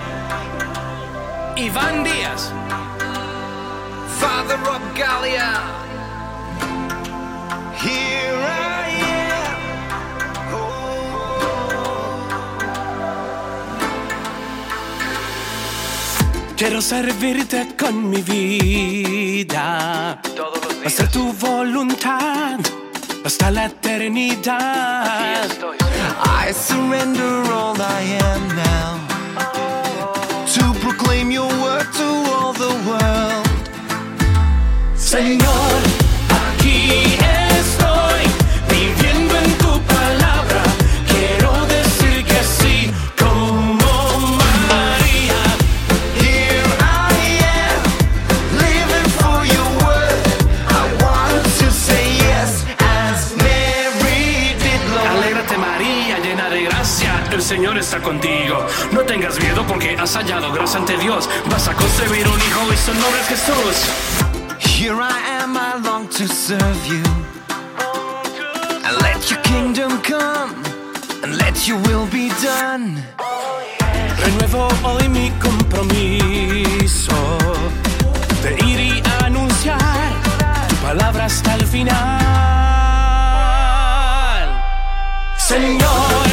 Iván 1.65 2.03
Díaz. 2.05 2.53
Father 4.19 4.57
of 4.69 4.81
Gallia. 4.97 5.53
Here 7.79 8.41
I 8.41 8.89
am. 8.89 9.57
Quiero 16.55 16.81
servirte 16.81 17.75
con 17.77 18.09
mi 18.09 18.21
vida. 18.21 19.65
Hacer 20.85 21.07
tu 21.11 21.31
voluntad 21.33 22.59
hasta 23.23 23.51
la 23.51 23.65
eternidad. 23.65 25.45
I 26.47 26.51
surrender 26.53 27.43
all 27.51 27.75
I 27.79 28.17
am 28.23 28.47
now 28.55 28.97
to 30.55 30.73
proclaim 30.79 31.29
your 31.31 31.49
word 31.61 31.87
to 31.93 32.07
all 32.33 32.53
the 32.53 32.73
world. 32.87 33.45
Señor, 34.95 35.81
un 62.89 62.95
hijo 62.95 62.95
y 62.95 62.95
su 62.95 63.01
nombre 63.01 63.21
es 63.21 63.27
Jesús. 63.27 63.75
Here 64.59 64.95
I 64.95 65.41
am, 65.41 65.57
I 65.57 65.79
long 65.83 66.07
to 66.09 66.27
serve 66.27 66.87
you. 66.87 67.03
And 68.83 69.01
let 69.01 69.29
your 69.29 69.41
kingdom 69.41 70.01
come, 70.01 70.63
and 71.23 71.37
let 71.37 71.67
your 71.67 71.77
will 71.83 72.07
be 72.07 72.29
done. 72.43 73.03
Renuevo 74.19 74.67
hoy 74.83 75.09
mi 75.09 75.31
compromiso 75.39 77.15
de 78.43 78.53
ir 78.65 78.79
y 78.79 79.03
anunciar 79.23 80.13
tu 80.69 80.75
palabra 80.77 81.25
hasta 81.25 81.55
el 81.55 81.65
final. 81.65 81.95
Señor, 85.37 86.26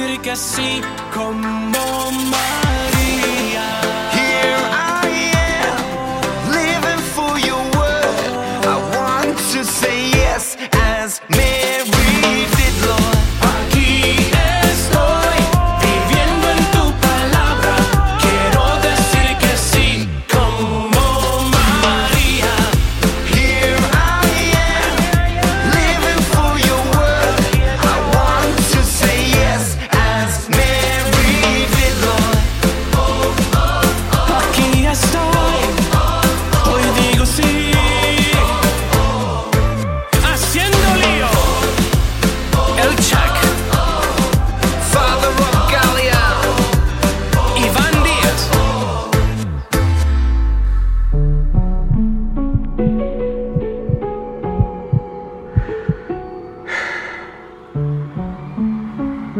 til 0.00 0.08
du 0.08 0.12
ikke 0.12 0.30
er 0.30 0.34
syk. 0.34 0.84
Kom 1.12 1.44
og 1.74 2.12
meg. 2.32 2.59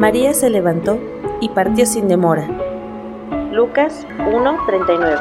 María 0.00 0.32
se 0.32 0.48
levantó 0.48 0.98
y 1.42 1.50
partió 1.50 1.84
sin 1.84 2.08
demora. 2.08 2.48
Lucas 3.52 4.06
1:39 4.16 5.20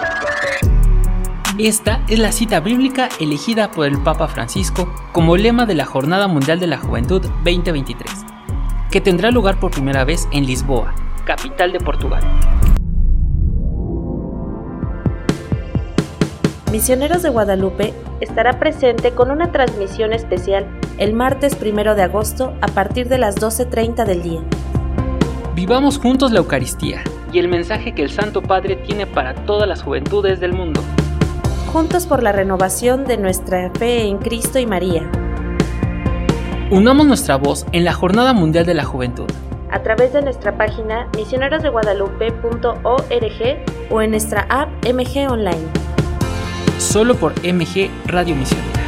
Esta 1.57 2.01
es 2.07 2.17
la 2.17 2.31
cita 2.31 2.61
bíblica 2.61 3.09
elegida 3.19 3.71
por 3.71 3.87
el 3.87 4.01
Papa 4.01 4.29
Francisco 4.29 4.89
como 5.11 5.35
lema 5.35 5.65
de 5.65 5.75
la 5.75 5.83
Jornada 5.83 6.29
Mundial 6.29 6.61
de 6.61 6.67
la 6.67 6.77
Juventud 6.77 7.21
2023, 7.43 8.09
que 8.89 9.01
tendrá 9.01 9.31
lugar 9.31 9.59
por 9.59 9.71
primera 9.71 10.05
vez 10.05 10.29
en 10.31 10.45
Lisboa, 10.45 10.95
capital 11.25 11.73
de 11.73 11.79
Portugal. 11.81 12.23
Misioneros 16.71 17.21
de 17.21 17.29
Guadalupe 17.31 17.93
estará 18.21 18.59
presente 18.59 19.11
con 19.11 19.29
una 19.29 19.51
transmisión 19.51 20.13
especial 20.13 20.78
el 20.99 21.13
martes 21.13 21.57
1 21.59 21.95
de 21.95 22.03
agosto 22.03 22.53
a 22.61 22.67
partir 22.67 23.09
de 23.09 23.17
las 23.17 23.37
12.30 23.37 24.05
del 24.05 24.21
día. 24.21 24.41
Vivamos 25.55 25.97
juntos 25.97 26.31
la 26.31 26.39
Eucaristía 26.39 27.01
y 27.31 27.39
el 27.39 27.47
mensaje 27.47 27.95
que 27.95 28.03
el 28.03 28.11
Santo 28.11 28.41
Padre 28.41 28.75
tiene 28.75 29.07
para 29.07 29.33
todas 29.45 29.67
las 29.67 29.81
juventudes 29.81 30.39
del 30.39 30.53
mundo. 30.53 30.81
Juntos 31.71 32.05
por 32.05 32.21
la 32.21 32.31
renovación 32.31 33.05
de 33.05 33.17
nuestra 33.17 33.71
fe 33.71 34.03
en 34.03 34.17
Cristo 34.17 34.59
y 34.59 34.65
María, 34.65 35.09
Unamos 36.71 37.07
nuestra 37.07 37.35
voz 37.35 37.65
en 37.71 37.83
la 37.83 37.93
Jornada 37.93 38.33
Mundial 38.33 38.63
de 38.65 38.75
la 38.75 38.83
Juventud. 38.83 39.25
a 39.71 39.81
través 39.81 40.13
de 40.13 40.21
nuestra 40.21 40.55
página 40.57 41.07
misionerosdeguadalupe.org 41.15 43.89
o 43.89 44.01
en 44.01 44.11
nuestra 44.11 44.45
app 44.49 44.69
MG 44.85 45.31
Online. 45.31 45.65
Solo 46.77 47.15
por 47.15 47.33
MG 47.43 47.89
Radio 48.05 48.35
Misionera. 48.35 48.78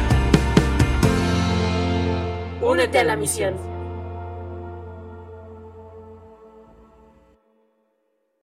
Únete 2.82 2.98
a 2.98 3.04
la 3.04 3.14
misión. 3.14 3.71